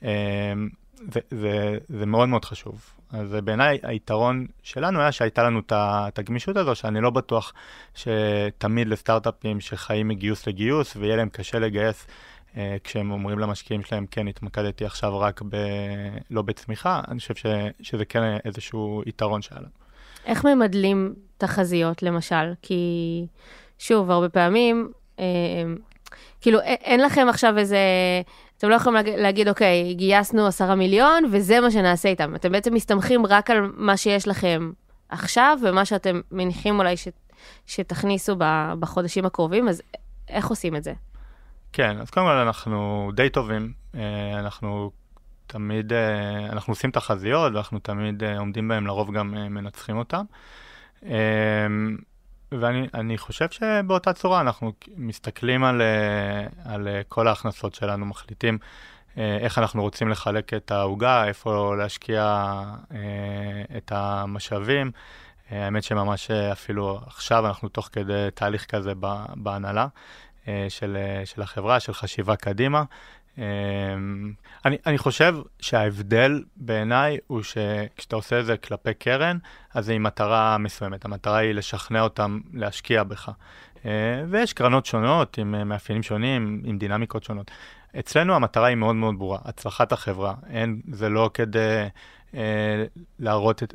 [0.02, 0.52] אה,
[0.96, 2.90] זה, זה, זה מאוד מאוד חשוב.
[3.12, 7.52] אז בעיניי היתרון שלנו היה שהייתה לנו את הגמישות הזו, שאני לא בטוח
[7.94, 12.06] שתמיד לסטארט-אפים שחיים מגיוס לגיוס, ויהיה להם קשה לגייס
[12.56, 15.56] אה, כשהם אומרים למשקיעים שלהם, כן, התמקדתי עכשיו רק ב...
[16.30, 17.46] לא בצמיחה, אני חושב ש,
[17.80, 19.70] שזה כן איזשהו יתרון שהיה לנו.
[20.26, 22.52] איך ממדלים תחזיות, למשל?
[22.62, 23.26] כי,
[23.78, 25.24] שוב, הרבה פעמים, אה,
[26.40, 27.78] כאילו, אין לכם עכשיו איזה...
[28.58, 32.34] אתם לא יכולים להג- להגיד, אוקיי, גייסנו עשרה מיליון, וזה מה שנעשה איתם.
[32.34, 34.70] אתם בעצם מסתמכים רק על מה שיש לכם
[35.08, 37.08] עכשיו, ומה שאתם מניחים אולי ש,
[37.66, 38.36] שתכניסו
[38.80, 39.82] בחודשים הקרובים, אז
[40.28, 40.92] איך עושים את זה?
[41.72, 44.00] כן, אז קודם כל אנחנו די טובים, אה,
[44.38, 44.90] אנחנו
[45.46, 50.24] תמיד, אה, אנחנו עושים תחזיות ואנחנו תמיד אה, עומדים בהם, לרוב גם מנצחים אותם.
[52.52, 58.58] ואני אני חושב שבאותה צורה אנחנו מסתכלים על, אה, על אה, כל ההכנסות שלנו, מחליטים
[59.18, 62.52] אה, איך אנחנו רוצים לחלק את העוגה, איפה להשקיע
[63.76, 64.90] את המשאבים.
[65.50, 68.92] האמת שממש אפילו עכשיו אנחנו תוך כדי תהליך כזה
[69.34, 69.86] בהנהלה.
[70.68, 72.82] של, של החברה, של חשיבה קדימה.
[73.38, 73.44] אה,
[74.64, 79.38] אני, אני חושב שההבדל בעיניי הוא שכשאתה עושה את זה כלפי קרן,
[79.74, 81.04] אז זה עם מטרה מסוימת.
[81.04, 83.30] המטרה היא לשכנע אותם להשקיע בך.
[83.86, 87.50] אה, ויש קרנות שונות עם אה, מאפיינים שונים, עם דינמיקות שונות.
[87.98, 90.34] אצלנו המטרה היא מאוד מאוד ברורה, הצלחת החברה.
[90.50, 91.86] אין, זה לא כדי
[92.34, 92.84] אה,
[93.18, 93.74] להראות את...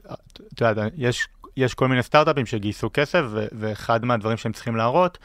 [0.54, 5.18] אתה יודע, יש יש כל מיני סטארט-אפים שגייסו כסף, ו- ואחד מהדברים שהם צריכים להראות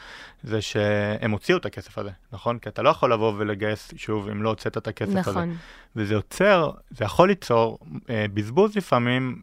[0.43, 2.59] זה שהם הוציאו את הכסף הזה, נכון?
[2.59, 5.29] כי אתה לא יכול לבוא ולגייס שוב אם לא הוצאת את הכסף הזה.
[5.29, 5.55] נכון.
[5.95, 9.41] וזה יוצר, זה יכול ליצור אה, בזבוז לפעמים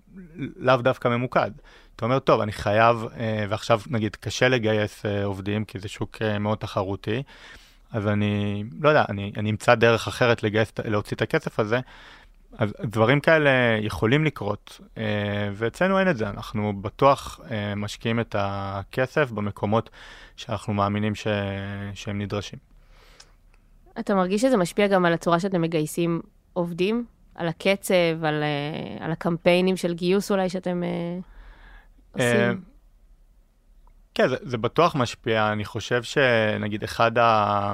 [0.57, 1.51] לאו דווקא ממוקד.
[1.97, 6.17] אתה אומר, טוב, אני חייב, אה, ועכשיו נגיד קשה לגייס אה, עובדים, כי זה שוק
[6.23, 7.23] אה, מאוד תחרותי,
[7.93, 11.81] אז אני, לא יודע, אני, אני אמצא דרך אחרת לגייס, להוציא את הכסף הזה.
[12.59, 18.37] אז דברים כאלה יכולים לקרות, אה, ואצלנו אין את זה, אנחנו בטוח אה, משקיעים את
[18.39, 19.91] הכסף במקומות
[20.37, 21.27] שאנחנו מאמינים ש...
[21.95, 22.59] שהם נדרשים.
[23.99, 26.21] אתה מרגיש שזה משפיע גם על הצורה שאתם מגייסים
[26.53, 27.05] עובדים?
[27.35, 30.83] על הקצב, על, אה, על הקמפיינים של גיוס אולי שאתם
[32.13, 32.63] עושים?
[34.15, 35.53] כן, זה, זה בטוח משפיע.
[35.53, 37.73] אני חושב שנגיד אחד ה...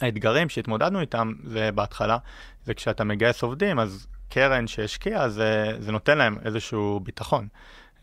[0.00, 2.18] האתגרים שהתמודדנו איתם זה בהתחלה,
[2.64, 7.48] זה כשאתה מגייס עובדים, אז קרן שהשקיעה, זה, זה נותן להם איזשהו ביטחון,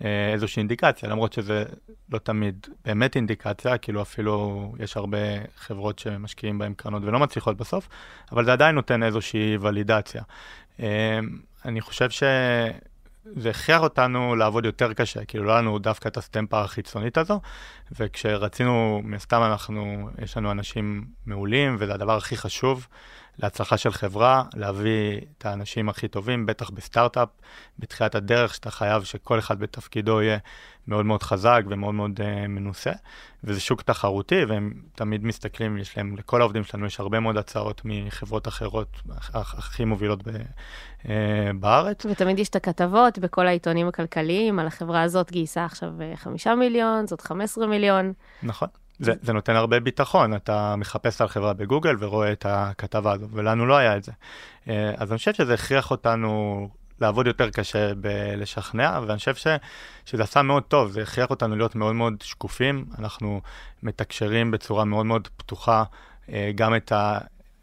[0.03, 1.63] אה, איזושהי אינדיקציה, למרות שזה
[2.11, 5.17] לא תמיד באמת אינדיקציה, כאילו אפילו יש הרבה
[5.55, 7.89] חברות שמשקיעים בהן קרנות ולא מצליחות בסוף,
[8.31, 10.23] אבל זה עדיין נותן איזושהי ולידציה.
[10.79, 11.19] אה,
[11.65, 12.23] אני חושב ש...
[13.35, 17.41] זה הכריח אותנו לעבוד יותר קשה, כאילו לא לנו דווקא את הסטמפה החיצונית הזו,
[17.99, 22.87] וכשרצינו, מן הסתם אנחנו, יש לנו אנשים מעולים, וזה הדבר הכי חשוב
[23.39, 27.29] להצלחה של חברה, להביא את האנשים הכי טובים, בטח בסטארט-אפ,
[27.79, 30.37] בתחילת הדרך, שאתה חייב שכל אחד בתפקידו יהיה
[30.87, 32.91] מאוד מאוד חזק ומאוד מאוד uh, מנוסה,
[33.43, 37.81] וזה שוק תחרותי, והם תמיד מסתכלים, יש להם, לכל העובדים שלנו יש הרבה מאוד הצעות
[37.85, 40.29] מחברות אחרות, הכ- הכי מובילות ב,
[41.03, 41.07] uh,
[41.59, 42.05] בארץ.
[42.05, 47.07] ותמיד יש את הכתבות בכל העיתונים הכלכליים על החברה הזאת גייסה עכשיו אה, חמישה מיליון,
[47.07, 48.13] זאת 15 מיליון.
[48.43, 48.67] נכון.
[49.01, 53.65] זה, זה נותן הרבה ביטחון, אתה מחפש על חברה בגוגל ורואה את הכתבה הזו, ולנו
[53.65, 54.11] לא היה את זה.
[54.69, 56.69] אה, אז אני חושב שזה הכריח אותנו
[57.01, 59.47] לעבוד יותר קשה בלשכנע, ואני חושב ש,
[60.05, 63.41] שזה עשה מאוד טוב, זה הכריח אותנו להיות מאוד מאוד שקופים, אנחנו
[63.83, 65.83] מתקשרים בצורה מאוד מאוד פתוחה
[66.29, 67.17] אה, גם את, ה,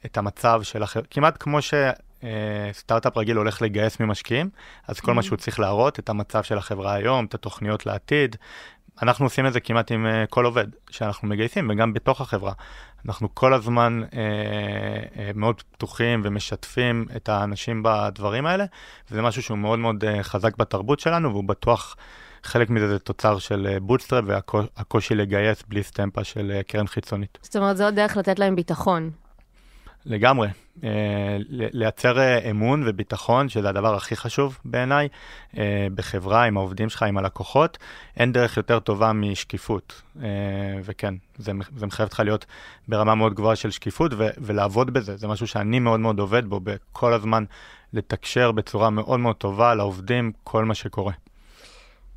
[0.07, 1.75] את המצב של החברה, כמעט כמו ש...
[2.25, 4.51] אה, סטארט-אפ רגיל הולך לגייס ממשקיעים,
[4.89, 8.37] אז כל מה שהוא צריך להראות, את המצב של החברה היום, את התוכניות לעתיד,
[9.03, 12.53] אנחנו עושים את זה כמעט עם uh, כל עובד שאנחנו מגייסים, וגם בתוך החברה.
[13.07, 14.17] אנחנו כל הזמן uh, uh,
[15.35, 18.65] מאוד פתוחים ומשתפים את האנשים בדברים האלה,
[19.11, 21.97] וזה משהו שהוא מאוד מאוד uh, חזק בתרבות שלנו, והוא בטוח,
[22.43, 27.39] חלק מזה זה תוצר של bootstrap והקושי לגייס בלי סטמפה של קרן חיצונית.
[27.43, 29.11] זאת אומרת, זו דרך לתת להם ביטחון.
[30.09, 30.49] לגמרי.
[30.49, 30.81] Uh,
[31.49, 35.09] לייצר uh, אמון וביטחון, שזה הדבר הכי חשוב בעיניי,
[35.53, 35.59] uh,
[35.95, 37.79] בחברה, עם העובדים שלך, עם הלקוחות,
[38.17, 40.03] אין דרך יותר טובה משקיפות.
[40.85, 42.47] וכן, זה, זה מחייב אותך להיות
[42.89, 45.17] ברמה מאוד גבוהה של שקיפות ו- ולעבוד בזה.
[45.17, 47.45] זה משהו שאני מאוד מאוד עובד בו, בכל הזמן
[47.93, 51.13] לתקשר בצורה מאוד מאוד טובה לעובדים כל מה שקורה.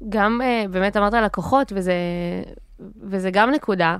[0.09, 1.93] גם באמת אמרת לקוחות, וזה,
[3.01, 3.97] וזה גם נקודה.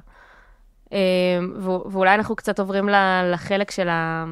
[1.60, 2.90] ו- ואולי אנחנו קצת עוברים
[3.32, 4.26] לחלק של, ה-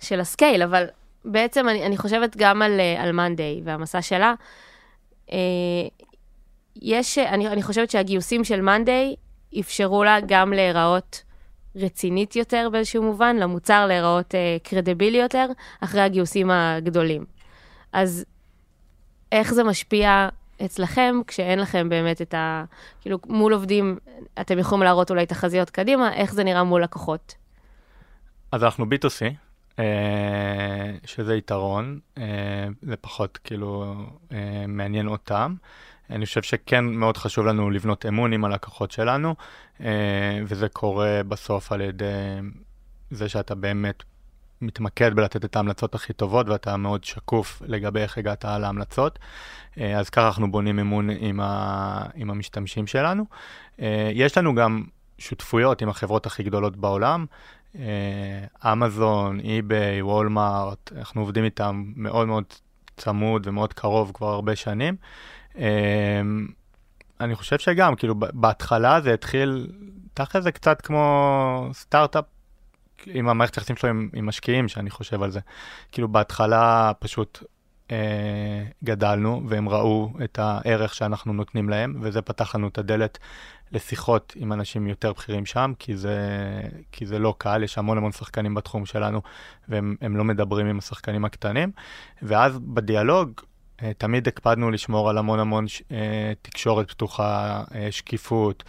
[0.00, 0.86] של ה scale, אבל
[1.24, 4.34] בעצם אני, אני חושבת גם על, uh, על Monday והמסע שלה.
[5.26, 5.32] Uh,
[6.82, 9.16] יש, אני, אני חושבת שהגיוסים של Monday
[9.60, 11.22] אפשרו לה גם להיראות
[11.76, 15.46] רצינית יותר באיזשהו מובן, למוצר להיראות אה, קרדיבילי יותר,
[15.80, 17.24] אחרי הגיוסים הגדולים.
[17.92, 18.24] אז
[19.32, 20.28] איך זה משפיע
[20.64, 22.64] אצלכם, כשאין לכם באמת את ה...
[23.00, 23.98] כאילו, מול עובדים,
[24.40, 27.34] אתם יכולים להראות אולי תחזיות קדימה, איך זה נראה מול לקוחות?
[28.52, 29.34] אז אנחנו B2C,
[29.78, 32.24] אה, שזה יתרון, אה,
[32.82, 33.94] זה פחות כאילו
[34.32, 35.54] אה, מעניין אותם.
[36.10, 39.34] אני חושב שכן מאוד חשוב לנו לבנות אמון עם הלקוחות שלנו,
[40.46, 42.04] וזה קורה בסוף על ידי
[43.10, 44.02] זה שאתה באמת
[44.60, 49.18] מתמקד בלתת את ההמלצות הכי טובות ואתה מאוד שקוף לגבי איך הגעת להמלצות.
[49.76, 52.06] אז ככה אנחנו בונים אמון עם, ה...
[52.14, 53.24] עם המשתמשים שלנו.
[54.12, 54.84] יש לנו גם
[55.18, 57.26] שותפויות עם החברות הכי גדולות בעולם.
[58.64, 62.44] אמזון, אי-ביי, וולמארט, אנחנו עובדים איתם מאוד מאוד
[62.96, 64.96] צמוד ומאוד קרוב כבר הרבה שנים.
[65.56, 65.62] אמ,
[67.20, 69.66] אני חושב שגם, כאילו, בהתחלה זה התחיל,
[70.14, 72.24] תכף זה קצת כמו סטארט-אפ
[73.06, 75.40] עם המערכת היחסים שלו עם, עם משקיעים, שאני חושב על זה.
[75.92, 77.42] כאילו, בהתחלה פשוט
[77.90, 83.18] אה, גדלנו, והם ראו את הערך שאנחנו נותנים להם, וזה פתח לנו את הדלת
[83.72, 86.18] לשיחות עם אנשים יותר בכירים שם, כי זה,
[86.92, 89.22] כי זה לא קל, יש המון המון שחקנים בתחום שלנו,
[89.68, 91.70] והם לא מדברים עם השחקנים הקטנים.
[92.22, 93.40] ואז בדיאלוג,
[93.98, 98.64] תמיד הקפדנו לשמור על המון המון אה, תקשורת פתוחה, אה, שקיפות,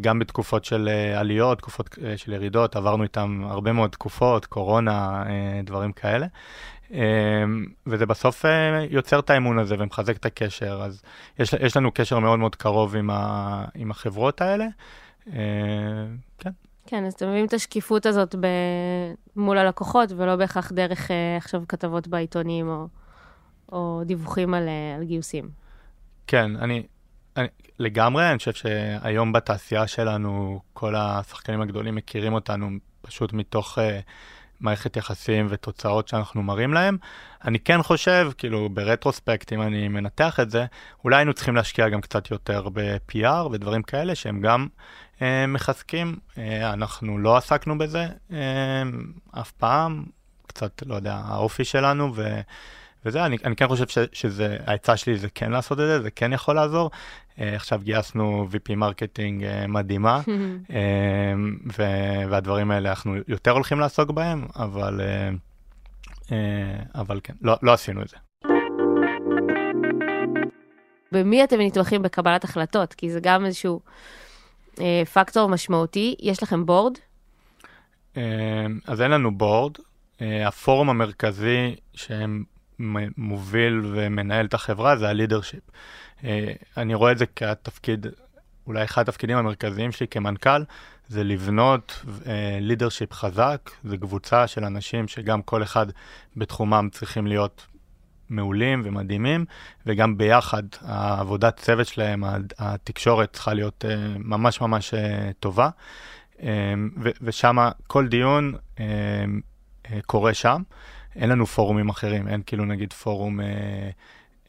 [0.00, 5.24] גם בתקופות של עליות, תקופות של ירידות, עברנו איתם הרבה מאוד תקופות, קורונה,
[5.64, 6.26] דברים כאלה.
[7.86, 8.44] וזה בסוף
[8.90, 11.02] יוצר את האמון הזה ומחזק את הקשר, אז
[11.38, 14.66] יש, יש לנו קשר מאוד מאוד קרוב עם, ה, עם החברות האלה.
[16.38, 16.50] כן.
[16.86, 18.46] כן, אז אתם מביאים את השקיפות הזאת ב...
[19.36, 22.86] מול הלקוחות, ולא בהכרח דרך עכשיו כתבות בעיתונים או...
[23.72, 25.48] או דיווחים על, על גיוסים.
[26.26, 26.82] כן, אני,
[27.36, 27.48] אני
[27.78, 32.70] לגמרי, אני חושב שהיום בתעשייה שלנו, כל השחקנים הגדולים מכירים אותנו
[33.02, 33.80] פשוט מתוך uh,
[34.60, 36.98] מערכת יחסים ותוצאות שאנחנו מראים להם.
[37.44, 40.66] אני כן חושב, כאילו ב retrospect, אם אני מנתח את זה,
[41.04, 44.66] אולי היינו צריכים להשקיע גם קצת יותר ב-PR ודברים כאלה שהם גם
[45.16, 46.16] uh, מחזקים.
[46.62, 48.06] אנחנו לא עסקנו בזה
[49.40, 50.04] אף פעם,
[50.46, 52.40] קצת, לא יודע, האופי שלנו, ו...
[53.06, 56.10] וזה, אני, אני כן חושב ש, שזה, העצה שלי זה כן לעשות את זה, זה
[56.10, 56.90] כן יכול לעזור.
[56.90, 60.28] Uh, עכשיו גייסנו VP marketing uh, מדהימה, uh,
[61.78, 66.30] ו- והדברים האלה אנחנו יותר הולכים לעסוק בהם, אבל, uh, uh,
[66.94, 68.16] אבל כן, לא, לא עשינו את זה.
[71.12, 72.94] במי אתם נתמכים בקבלת החלטות?
[72.94, 73.80] כי זה גם איזשהו
[74.74, 74.78] uh,
[75.12, 76.14] פקטור משמעותי.
[76.20, 76.92] יש לכם בורד?
[78.14, 78.18] Uh,
[78.86, 79.76] אז אין לנו בורד.
[79.76, 82.44] Uh, הפורום המרכזי שהם
[83.16, 85.62] מוביל ומנהל את החברה זה הלידרשיפ.
[86.24, 88.06] אה, אני רואה את זה כתפקיד,
[88.66, 90.64] אולי אחד התפקידים המרכזיים שלי כמנכ"ל,
[91.08, 92.04] זה לבנות
[92.60, 95.86] לידרשיפ אה, חזק, זה קבוצה של אנשים שגם כל אחד
[96.36, 97.66] בתחומם צריכים להיות
[98.28, 99.44] מעולים ומדהימים,
[99.86, 102.24] וגם ביחד העבודת צוות שלהם,
[102.58, 104.94] התקשורת צריכה להיות אה, ממש ממש
[105.40, 105.68] טובה,
[107.20, 108.54] ושם כל דיון
[110.06, 110.62] קורה שם.
[111.16, 113.46] אין לנו פורומים אחרים, אין כאילו נגיד פורום אה,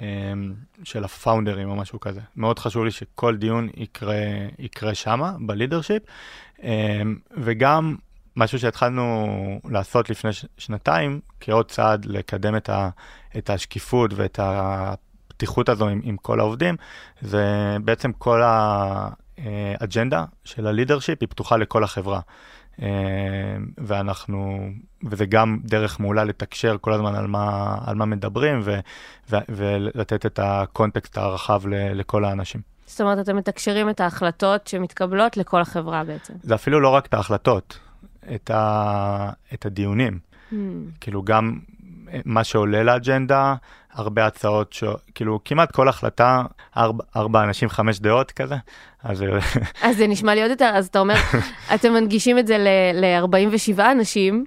[0.02, 0.34] אה,
[0.84, 2.22] של הפאונדרים או משהו כזה.
[2.36, 4.16] מאוד חשוב לי שכל דיון יקרה,
[4.60, 6.04] יקרה שמה, בלידרשיפ,
[6.64, 7.02] אה,
[7.38, 7.96] וגם
[8.36, 9.28] משהו שהתחלנו
[9.70, 12.90] לעשות לפני ש- שנתיים, כעוד צעד לקדם את, ה,
[13.38, 16.76] את השקיפות ואת הפתיחות הזו עם, עם כל העובדים,
[17.22, 18.42] זה בעצם כל
[19.38, 22.20] האג'נדה של הלידרשיפ היא פתוחה לכל החברה.
[22.82, 22.88] אה,
[23.78, 24.70] ואנחנו,
[25.04, 28.80] וזה גם דרך מעולה לתקשר כל הזמן על מה, על מה מדברים ו,
[29.30, 32.62] ו, ולתת את הקונטקסט הרחב ל, לכל האנשים.
[32.86, 36.34] זאת אומרת, אתם מתקשרים את ההחלטות שמתקבלות לכל החברה בעצם.
[36.42, 37.80] זה אפילו לא רק את ההחלטות,
[38.36, 40.20] את, ה, את הדיונים.
[40.52, 40.56] Hmm.
[41.02, 41.60] כאילו גם
[42.26, 43.56] מה שעולה לאג'נדה,
[43.98, 44.84] הרבה הצעות, ש...
[45.16, 46.44] כאילו כמעט כל החלטה,
[46.78, 48.56] ארבע, ארבע אנשים, חמש דעות כזה.
[49.04, 49.24] אז...
[49.82, 51.16] אז זה נשמע לי עוד יותר, אז אתה אומר,
[51.76, 52.58] אתם מנגישים את זה
[52.94, 54.46] ל-47 אנשים.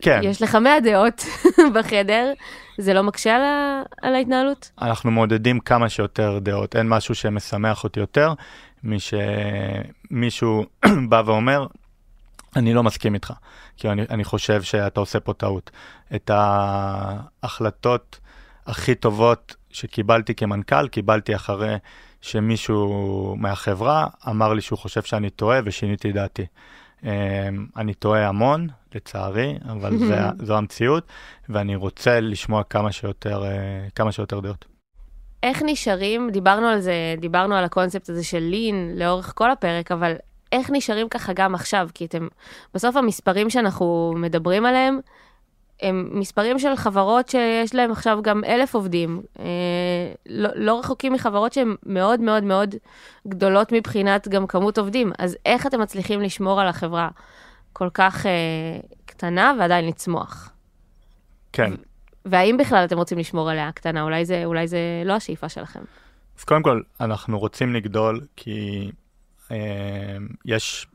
[0.00, 0.20] כן.
[0.22, 1.24] יש לך 100 דעות
[1.74, 2.32] בחדר,
[2.78, 3.82] זה לא מקשה על, ה...
[4.02, 4.70] על ההתנהלות?
[4.82, 8.32] אנחנו מעודדים כמה שיותר דעות, אין משהו שמשמח אותי יותר,
[8.84, 10.64] משמישהו
[11.08, 11.66] בא ואומר,
[12.56, 13.32] אני לא מסכים איתך,
[13.76, 15.70] כי אני, אני חושב שאתה עושה פה טעות.
[16.14, 18.18] את ההחלטות
[18.72, 21.76] הכי טובות שקיבלתי כמנכ"ל, קיבלתי אחרי
[22.20, 26.46] שמישהו מהחברה אמר לי שהוא חושב שאני טועה ושיניתי דעתי.
[27.04, 27.08] אמ,
[27.76, 31.06] אני טועה המון, לצערי, אבל זה, זו המציאות,
[31.48, 34.64] ואני רוצה לשמוע כמה שיותר, אה, כמה שיותר דעות.
[35.42, 40.14] איך נשארים, דיברנו על זה, דיברנו על הקונספט הזה של לין לאורך כל הפרק, אבל
[40.52, 41.88] איך נשארים ככה גם עכשיו?
[41.94, 42.28] כי אתם,
[42.74, 45.00] בסוף המספרים שאנחנו מדברים עליהם,
[45.82, 49.22] הם מספרים של חברות שיש להם עכשיו גם אלף עובדים.
[49.38, 49.44] אה,
[50.26, 52.74] לא, לא רחוקים מחברות שהן מאוד מאוד מאוד
[53.28, 55.12] גדולות מבחינת גם כמות עובדים.
[55.18, 57.08] אז איך אתם מצליחים לשמור על החברה
[57.72, 58.30] כל כך אה,
[59.06, 60.52] קטנה ועדיין לצמוח?
[61.52, 61.72] כן.
[62.24, 64.02] והאם בכלל אתם רוצים לשמור עליה קטנה?
[64.02, 65.80] אולי זה, אולי זה לא השאיפה שלכם.
[66.38, 68.90] אז קודם כל, אנחנו רוצים לגדול כי
[69.50, 69.56] אה,
[70.44, 70.86] יש,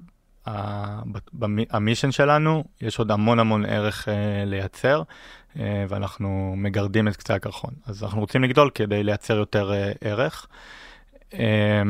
[1.70, 5.04] המישן שלנו, יש עוד המון המון ערך אה, לייצר,
[5.60, 7.74] אה, ואנחנו מגרדים את קצה הקרחון.
[7.86, 10.48] אז אנחנו רוצים לגדול כדי לייצר יותר אה, ערך.
[11.34, 11.82] אה,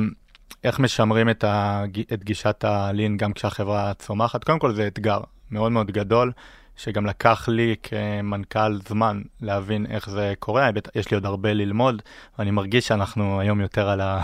[0.63, 1.99] איך משמרים את, הג...
[2.13, 4.43] את גישת הלין גם כשהחברה צומחת?
[4.43, 5.19] קודם כל זה אתגר
[5.51, 6.31] מאוד מאוד גדול,
[6.77, 10.69] שגם לקח לי כמנכ"ל זמן להבין איך זה קורה.
[10.95, 12.01] יש לי עוד הרבה ללמוד,
[12.39, 14.23] ואני מרגיש שאנחנו היום יותר על ה...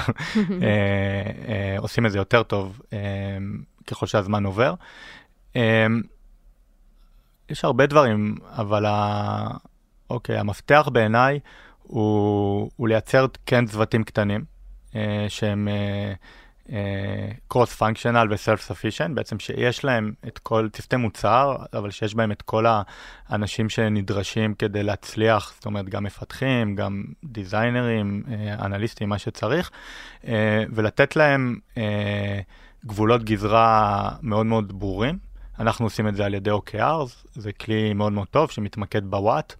[1.78, 2.98] עושים את זה יותר טוב אה,
[3.88, 4.74] ככל שהזמן עובר.
[5.56, 5.88] אה,
[7.50, 9.48] יש הרבה דברים, אבל ה...
[10.10, 11.40] אוקיי, המפתח בעיניי
[11.84, 14.46] הוא, הוא לייצר כן צוותים קטנים,
[16.72, 22.32] אה, קרוס פונקשיונל וסלף ספישן, בעצם שיש להם את כל צוותי מוצר, אבל שיש בהם
[22.32, 22.66] את כל
[23.28, 29.72] האנשים שנדרשים כדי להצליח, זאת אומרת גם מפתחים, גם דיזיינרים, אה, אנליסטים, מה שצריך,
[30.28, 32.40] אה, ולתת להם אה,
[32.86, 35.18] גבולות גזרה מאוד מאוד ברורים.
[35.60, 39.56] אנחנו עושים את זה על ידי OKRs, זה כלי מאוד מאוד טוב שמתמקד בוואט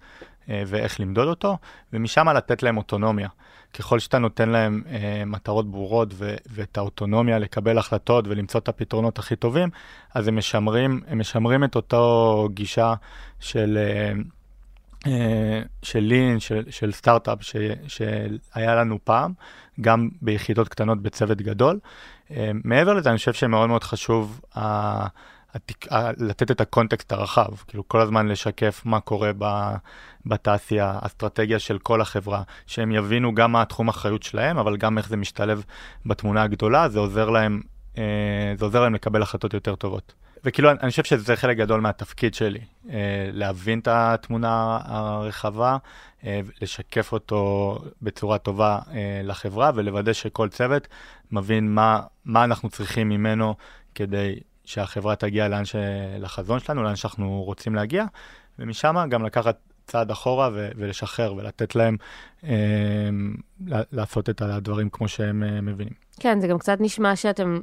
[0.48, 1.58] ואיך למדוד אותו,
[1.94, 3.28] ומשם לתת להם אוטונומיה.
[3.74, 9.20] ככל שאתה נותן להם אה, מטרות ברורות ו- ואת האוטונומיה לקבל החלטות ולמצוא את הפתרונות
[9.20, 9.70] הכי טובים,
[10.14, 12.94] אז הם משמרים, הם משמרים את אותו גישה
[13.40, 14.14] של, אה,
[15.08, 17.56] אה, של לין, של, של סטארט-אפ ש-
[17.88, 19.34] שהיה לנו פעם,
[19.82, 21.80] גם ביחידות קטנות בצוות גדול.
[22.32, 25.08] אה, מעבר לזה, אני חושב שמאוד מאוד חשוב אה,
[25.54, 25.86] התק...
[26.18, 29.74] לתת את הקונטקסט הרחב, כאילו כל הזמן לשקף מה קורה ב...
[30.26, 35.10] בתעשייה, אסטרטגיה של כל החברה, שהם יבינו גם מה התחום אחריות שלהם, אבל גם איך
[35.10, 35.64] זה משתלב
[36.06, 37.62] בתמונה הגדולה, זה עוזר להם,
[37.98, 40.14] אה, זה עוזר להם לקבל החלטות יותר טובות.
[40.46, 45.78] וכאילו, אני חושב שזה חלק גדול מהתפקיד שלי, אה, להבין את התמונה הרחבה,
[46.26, 50.88] אה, לשקף אותו בצורה טובה אה, לחברה, ולוודא שכל צוות
[51.32, 53.56] מבין מה, מה אנחנו צריכים ממנו
[53.96, 54.36] כדי
[54.66, 55.76] שהחברה תגיע לאן ש...
[56.20, 58.06] לחזון שלנו, לאן שאנחנו רוצים להגיע,
[58.60, 61.98] ומשם גם לקחת צעד אחורה ו- ולשחרר ולתת להם
[62.44, 62.50] אה,
[63.92, 65.94] לעשות את הדברים כמו שהם אה, מבינים.
[66.20, 67.60] כן, זה גם קצת נשמע שאתם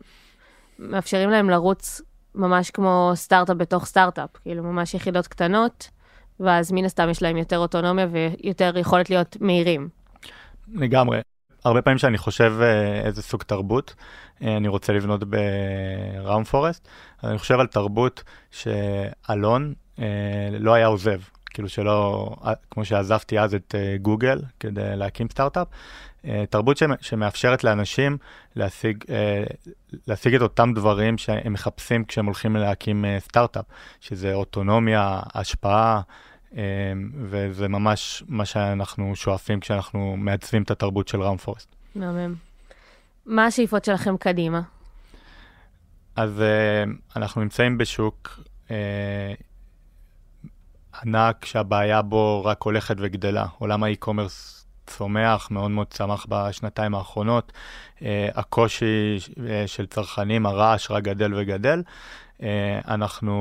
[0.79, 2.01] מאפשרים להם לרוץ
[2.35, 5.91] ממש כמו סטארט-אפ בתוך סטארט-אפ, כאילו ממש יחידות קטנות,
[6.41, 9.89] ואז מן הסתם יש להם יותר אוטונומיה ויותר יכולת להיות מהירים.
[10.75, 11.21] לגמרי.
[11.65, 13.95] הרבה פעמים שאני חושב אה, איזה סוג תרבות
[14.43, 16.89] אה, אני רוצה לבנות בראום פורסט,
[17.25, 20.05] אני חושב על תרבות שאלון אה,
[20.59, 21.21] לא היה עוזב.
[21.53, 22.31] כאילו שלא,
[22.71, 25.69] כמו שעזבתי אז את גוגל כדי להקים סטארט-אפ,
[26.51, 28.19] תרבות שמאפשרת לאנשים
[28.57, 29.05] להשיג,
[30.07, 33.65] להשיג את אותם דברים שהם מחפשים כשהם הולכים להקים סטארט-אפ,
[34.01, 36.01] שזה אוטונומיה, השפעה,
[37.23, 41.75] וזה ממש מה שאנחנו שואפים כשאנחנו מעצבים את התרבות של ראום פורסט.
[41.95, 42.35] מהמם.
[43.27, 44.61] מה השאיפות שלכם קדימה?
[46.17, 46.43] אז
[47.17, 48.41] אנחנו נמצאים בשוק
[51.03, 53.47] ענק שהבעיה בו רק הולכת וגדלה.
[53.59, 54.60] עולם האי-קומרס
[54.91, 57.53] צומח, מאוד מאוד צמח בשנתיים האחרונות.
[57.99, 58.03] Uh,
[58.35, 59.33] הקושי uh,
[59.67, 61.83] של צרכנים, הרעש רק גדל וגדל.
[62.39, 62.43] Uh,
[62.89, 63.35] אנחנו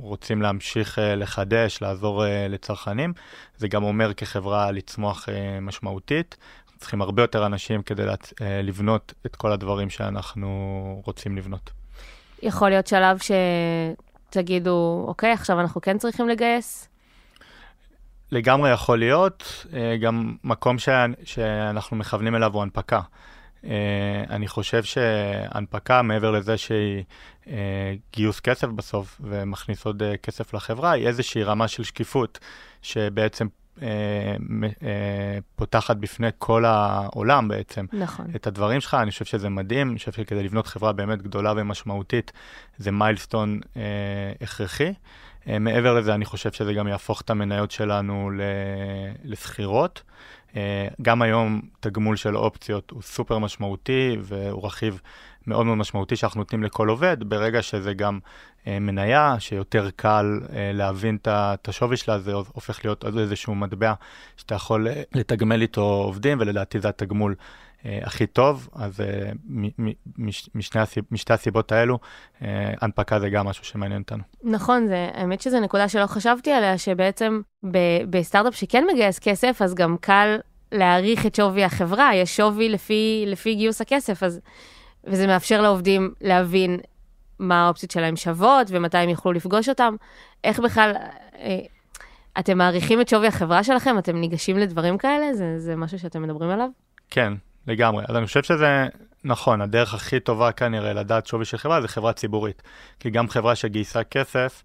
[0.00, 3.12] רוצים להמשיך uh, לחדש, לעזור uh, לצרכנים.
[3.56, 6.36] זה גם אומר כחברה לצמוח uh, משמעותית.
[6.78, 8.02] צריכים הרבה יותר אנשים כדי
[8.40, 11.70] לבנות את כל הדברים שאנחנו רוצים לבנות.
[12.42, 13.30] יכול להיות שלב ש...
[14.30, 16.88] תגידו, אוקיי, עכשיו אנחנו כן צריכים לגייס?
[18.32, 19.66] לגמרי יכול להיות,
[20.00, 20.88] גם מקום ש...
[21.24, 23.00] שאנחנו מכוונים אליו הוא הנפקה.
[24.30, 27.04] אני חושב שהנפקה, מעבר לזה שהיא
[28.12, 32.38] גיוס כסף בסוף ומכניס עוד כסף לחברה, היא איזושהי רמה של שקיפות,
[32.82, 33.46] שבעצם
[35.56, 37.86] פותחת בפני כל העולם בעצם.
[37.92, 38.26] נכון.
[38.36, 42.32] את הדברים שלך, אני חושב שזה מדהים, אני חושב שכדי לבנות חברה באמת גדולה ומשמעותית,
[42.78, 43.82] זה מיילסטון אה,
[44.40, 44.92] הכרחי.
[45.48, 48.30] אה, מעבר לזה, אני חושב שזה גם יהפוך את המניות שלנו
[49.24, 50.02] לסחירות.
[50.56, 55.00] אה, גם היום תגמול של אופציות הוא סופר משמעותי, והוא רכיב
[55.46, 58.18] מאוד מאוד משמעותי שאנחנו נותנים לכל עובד, ברגע שזה גם
[58.66, 60.40] אה, מניה, שיותר קל
[60.74, 63.92] להבין את השווי שלה, זה הופך להיות איזשהו מטבע
[64.36, 67.34] שאתה יכול לתגמל איתו עובדים, ולדעתי זה התגמול
[67.84, 69.30] הכי טוב, אז אה,
[70.54, 70.72] משני
[71.10, 71.98] משתי הסיבות האלו,
[72.42, 74.22] אה, הנפקה זה גם משהו שמעניין אותנו.
[74.42, 77.78] נכון, זה, האמת שזו נקודה שלא חשבתי עליה, שבעצם ב,
[78.10, 80.36] בסטארט-אפ שכן מגייס כסף, אז גם קל
[80.72, 84.40] להעריך את שווי החברה, יש שווי לפי, לפי גיוס הכסף, אז,
[85.04, 86.80] וזה מאפשר לעובדים להבין
[87.38, 89.96] מה האופציות שלהם שוות ומתי הם יוכלו לפגוש אותם.
[90.44, 90.92] איך בכלל,
[91.38, 91.58] אה,
[92.38, 93.98] אתם מעריכים את שווי החברה שלכם?
[93.98, 95.34] אתם ניגשים לדברים כאלה?
[95.34, 96.68] זה, זה משהו שאתם מדברים עליו?
[97.10, 97.32] כן,
[97.68, 98.04] לגמרי.
[98.08, 98.86] אז אני חושב שזה
[99.24, 102.62] נכון, הדרך הכי טובה כנראה לדעת שווי של חברה זה חברה ציבורית.
[103.00, 104.62] כי גם חברה שגייסה כסף,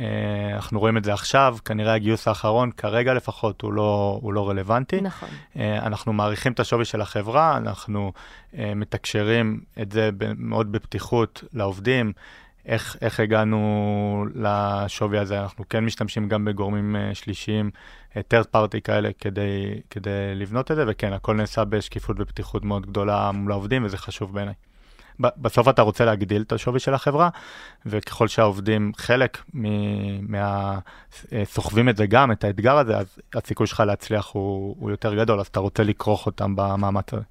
[0.00, 0.06] אה,
[0.54, 5.00] אנחנו רואים את זה עכשיו, כנראה הגיוס האחרון, כרגע לפחות, הוא לא, הוא לא רלוונטי.
[5.00, 5.28] נכון.
[5.56, 8.12] אה, אנחנו מעריכים את השווי של החברה, אנחנו
[8.58, 12.12] אה, מתקשרים את זה מאוד בפתיחות לעובדים,
[12.66, 15.40] איך, איך הגענו לשווי הזה.
[15.40, 17.70] אנחנו כן משתמשים גם בגורמים אה, שלישיים,
[18.16, 22.86] אה, third party כאלה, כדי, כדי לבנות את זה, וכן, הכל נעשה בשקיפות ופתיחות מאוד
[22.86, 24.54] גדולה מול העובדים, וזה חשוב בעיניי.
[25.20, 27.28] בסוף אתה רוצה להגדיל את השווי של החברה,
[27.86, 30.78] וככל שהעובדים חלק מה...
[31.32, 35.14] אה, סוחבים את זה גם, את האתגר הזה, אז הסיכוי שלך להצליח הוא, הוא יותר
[35.14, 37.22] גדול, אז אתה רוצה לכרוך אותם במאמץ הזה.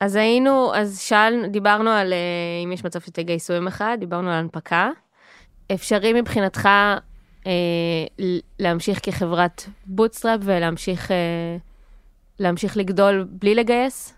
[0.00, 2.18] אז היינו, אז שאלנו, דיברנו על אה,
[2.64, 4.90] אם יש מצב שתגייסו יום אחד, דיברנו על הנפקה.
[5.74, 6.68] אפשרי מבחינתך
[7.46, 7.52] אה,
[8.58, 11.16] להמשיך כחברת bootstrap ולהמשיך אה,
[12.38, 14.14] להמשיך לגדול בלי לגייס?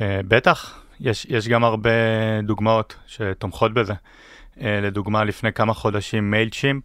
[0.00, 1.90] אה, בטח, יש, יש גם הרבה
[2.42, 3.94] דוגמאות שתומכות בזה.
[4.60, 6.84] אה, לדוגמה, לפני כמה חודשים Mailchimp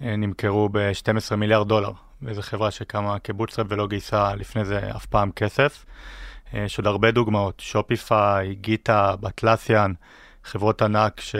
[0.00, 1.92] נמכרו ב-12 מיליארד דולר,
[2.22, 5.84] וזו חברה שקמה כ bootstrap ולא גייסה לפני זה אף פעם כסף.
[5.88, 9.92] אה, יש עוד הרבה דוגמאות, Shopify, GitHub, Atlassian,
[10.44, 11.36] חברות ענק ש,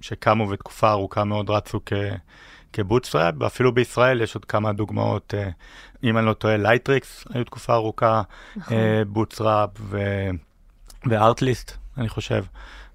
[0.00, 1.92] שקמו ותקופה ארוכה מאוד רצו כ,
[2.72, 5.48] כ bootstrap, ואפילו בישראל יש עוד כמה דוגמאות, אה,
[6.04, 8.22] אם אני לא טועה, Lightricks היו תקופה ארוכה,
[8.56, 8.76] נכון.
[8.76, 9.98] אה, bootstrap ו...
[11.06, 12.44] ו Artlist, אני חושב.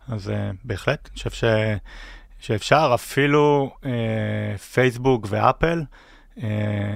[0.08, 0.32] אז
[0.64, 1.44] בהחלט, אני חושב ש...
[2.40, 3.76] שאפשר, אפילו
[4.74, 5.84] פייסבוק ואפל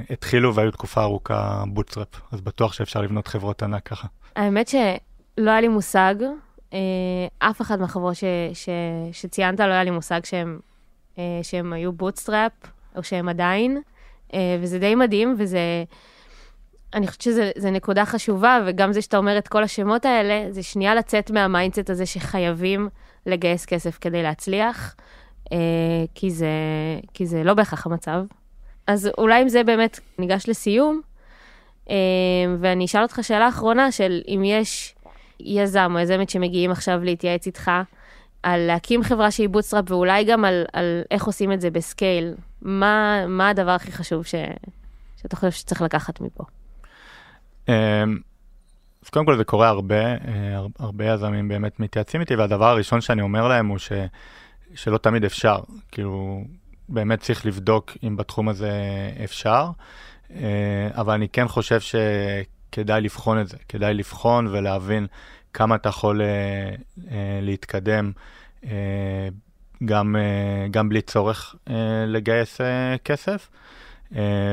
[0.09, 4.07] התחילו והיו תקופה ארוכה bootstrap, אז בטוח שאפשר לבנות חברות ענק ככה.
[4.35, 6.15] האמת שלא היה לי מושג,
[6.73, 6.79] אה,
[7.39, 8.23] אף אחד מהחברות ש,
[8.53, 8.69] ש,
[9.11, 10.59] שציינת לא היה לי מושג שהם,
[11.17, 12.51] אה, שהם היו bootstrap,
[12.95, 13.81] או שהם עדיין,
[14.33, 15.59] אה, וזה די מדהים, וזה...
[16.93, 20.95] אני חושבת שזו נקודה חשובה, וגם זה שאתה אומר את כל השמות האלה, זה שנייה
[20.95, 22.89] לצאת מה mindset הזה שחייבים
[23.25, 24.95] לגייס כסף כדי להצליח,
[25.51, 25.57] אה,
[26.15, 26.47] כי, זה,
[27.13, 28.25] כי זה לא בהכרח המצב.
[28.87, 31.01] אז אולי עם זה באמת ניגש לסיום,
[31.89, 31.95] אה,
[32.59, 34.95] ואני אשאל אותך שאלה אחרונה של אם יש
[35.39, 37.71] יזם או יזמת שמגיעים עכשיו להתייעץ איתך
[38.43, 42.33] על להקים חברה שהיא bootstrap ואולי גם על, על איך עושים את זה ב scale,
[42.61, 44.35] מה, מה הדבר הכי חשוב ש,
[45.21, 46.43] שאתה חושב שצריך לקחת מפה?
[47.69, 47.73] אמ,
[49.03, 50.17] אז קודם כל זה קורה הרבה, אה,
[50.55, 53.91] הר- הרבה יזמים באמת מתייעצים איתי, והדבר הראשון שאני אומר להם הוא ש,
[54.75, 55.59] שלא תמיד אפשר,
[55.91, 56.41] כאילו
[56.89, 58.71] באמת צריך לבדוק אם בתחום הזה
[59.23, 59.69] אפשר,
[60.35, 65.07] אה, אבל אני כן חושב שכדאי לבחון את זה, כדאי לבחון ולהבין
[65.53, 66.27] כמה אתה יכול אה,
[67.11, 68.11] אה, להתקדם.
[69.85, 70.15] גם,
[70.71, 71.55] גם בלי צורך
[72.07, 72.61] לגייס
[73.03, 73.49] כסף.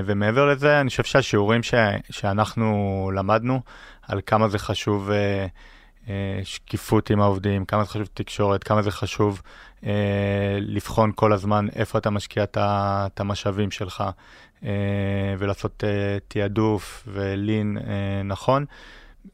[0.05, 1.75] ומעבר לזה, אני חושב שהשיעורים ש,
[2.11, 3.61] שאנחנו למדנו
[4.03, 5.11] על כמה זה חשוב
[6.45, 9.43] שקיפות עם העובדים, כמה זה חשוב תקשורת, כמה זה חשוב
[9.87, 14.05] אה, לבחון כל הזמן איפה אתה משקיע את את המשאבים שלך
[14.65, 18.65] אה, ולעשות אה, תעדוף ולין אה, נכון.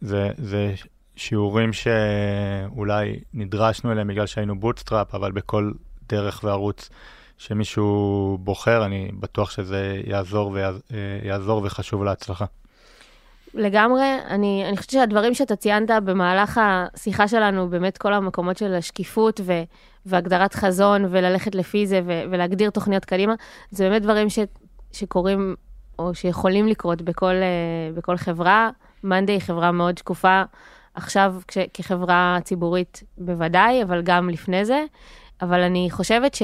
[0.00, 0.74] זה, זה
[1.16, 5.72] שיעורים שאולי נדרשנו אליהם בגלל שהיינו bootstrap, אבל בכל
[6.08, 6.90] דרך וערוץ
[7.38, 10.82] שמישהו בוחר, אני בטוח שזה יעזור, ויעז,
[11.52, 12.44] אה, וחשוב להצלחה.
[13.54, 19.40] לגמרי, אני, אני חושבת שהדברים שאתה ציינת במהלך השיחה שלנו, באמת כל המקומות של השקיפות
[19.44, 19.52] ו,
[20.06, 23.34] והגדרת חזון וללכת לפי זה ו, ולהגדיר תוכניות קדימה,
[23.70, 24.38] זה באמת דברים ש,
[24.92, 25.54] שקורים
[25.98, 28.70] או שיכולים לקרות בכל, אה, בכל חברה.
[29.04, 30.42] Monday היא חברה מאוד שקופה,
[30.94, 34.84] עכשיו כש, כחברה ציבורית בוודאי, אבל גם לפני זה.
[35.42, 36.42] אבל אני חושבת ש...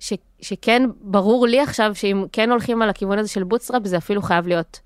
[0.00, 4.22] ש, שכן ברור לי עכשיו שאם כן הולכים על הכיוון הזה של bootstrap, זה אפילו
[4.22, 4.80] חייב להיות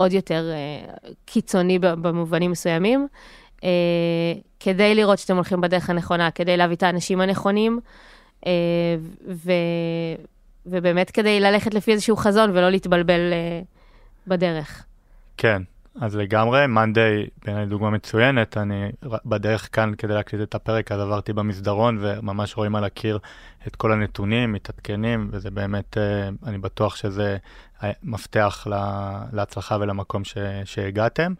[0.00, 3.08] עוד יותר uh, קיצוני במובנים מסוימים,
[3.56, 3.62] uh,
[4.60, 7.80] כדי לראות שאתם הולכים בדרך הנכונה, כדי להביא את האנשים הנכונים,
[8.40, 8.46] uh,
[9.28, 9.52] ו,
[10.66, 13.20] ובאמת כדי ללכת לפי איזשהו חזון ולא להתבלבל
[14.26, 14.84] בדרך.
[15.36, 15.62] כן,
[16.00, 18.92] אז לגמרי, מאנדיי בעיניי דוגמה מצוינת, אני
[19.24, 23.18] בדרך כאן כדי להקליט את הפרק, אז עברתי במסדרון וממש רואים על הקיר
[23.66, 27.36] את כל הנתונים, מתעדכנים, וזה באמת, אה, אני בטוח שזה
[28.02, 31.34] מפתח לה- להצלחה ולמקום ש- שהגעתם.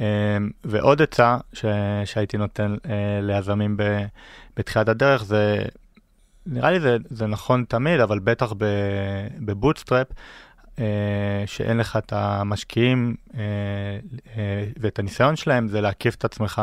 [0.00, 1.64] אה, ועוד עצה ש-
[2.04, 3.76] שהייתי נותן אה, ליזמים
[4.56, 5.64] בתחילת הדרך, זה,
[6.46, 8.52] נראה לי זה, זה נכון תמיד, אבל בטח
[9.38, 10.06] בבוטסטראפ,
[10.78, 10.84] אה,
[11.46, 13.40] שאין לך את המשקיעים אה,
[14.80, 16.62] ואת הניסיון שלהם, זה להקיף את עצמך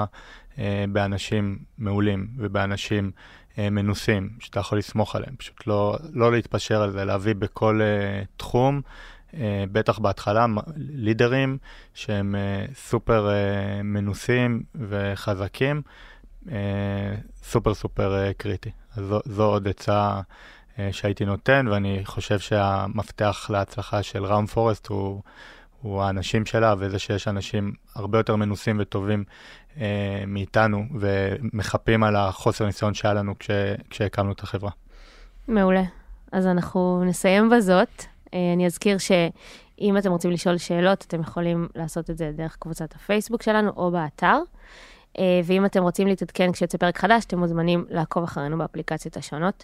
[0.92, 3.12] באנשים מעולים ובאנשים
[3.72, 5.36] מנוסים, שאתה יכול לסמוך עליהם.
[5.36, 8.82] פשוט לא, לא להתפשר על זה, להביא בכל אה, תחום,
[9.34, 10.46] אה, בטח בהתחלה,
[10.78, 11.58] לידרים
[11.94, 15.82] שהם אה, סופר אה, מנוסים וחזקים,
[16.52, 18.72] אה, סופר סופר אה, קריטי.
[18.96, 20.22] אז זו, זו עוד עצה.
[20.80, 25.22] אה, שהייתי נותן, ואני חושב שהמפתח להצלחה של ראום פורסט הוא,
[25.82, 29.24] הוא האנשים שלה, וזה שיש אנשים הרבה יותר מנוסים וטובים
[29.78, 33.50] אה, מאיתנו, ומחפים על החוסר ניסיון שהיה לנו כש,
[33.90, 34.72] כשהקמנו את החברה.
[35.48, 35.84] מעולה.
[36.32, 38.04] אז אנחנו נסיים בזאת.
[38.34, 42.96] אה, אני אזכיר שאם אתם רוצים לשאול שאלות, אתם יכולים לעשות את זה דרך קבוצת
[42.96, 44.38] הפייסבוק שלנו או באתר.
[45.20, 49.64] אה, ואם אתם רוצים להתעדכן כשיוצא פרק חדש, אתם מוזמנים לעקוב אחרינו באפליקציות השונות.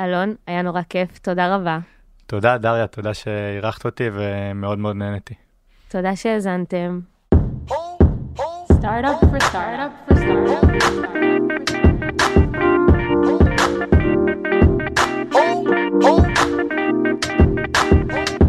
[0.00, 1.78] אלון, היה נורא כיף, תודה רבה.
[2.26, 5.34] תודה, דריה, תודה שאירחת אותי, ומאוד מאוד נהניתי.
[5.88, 7.00] תודה שהאזנתם.
[8.84, 10.60] startup for startup for startup.
[10.60, 11.40] For.
[15.32, 16.20] Oh,
[18.10, 18.43] oh.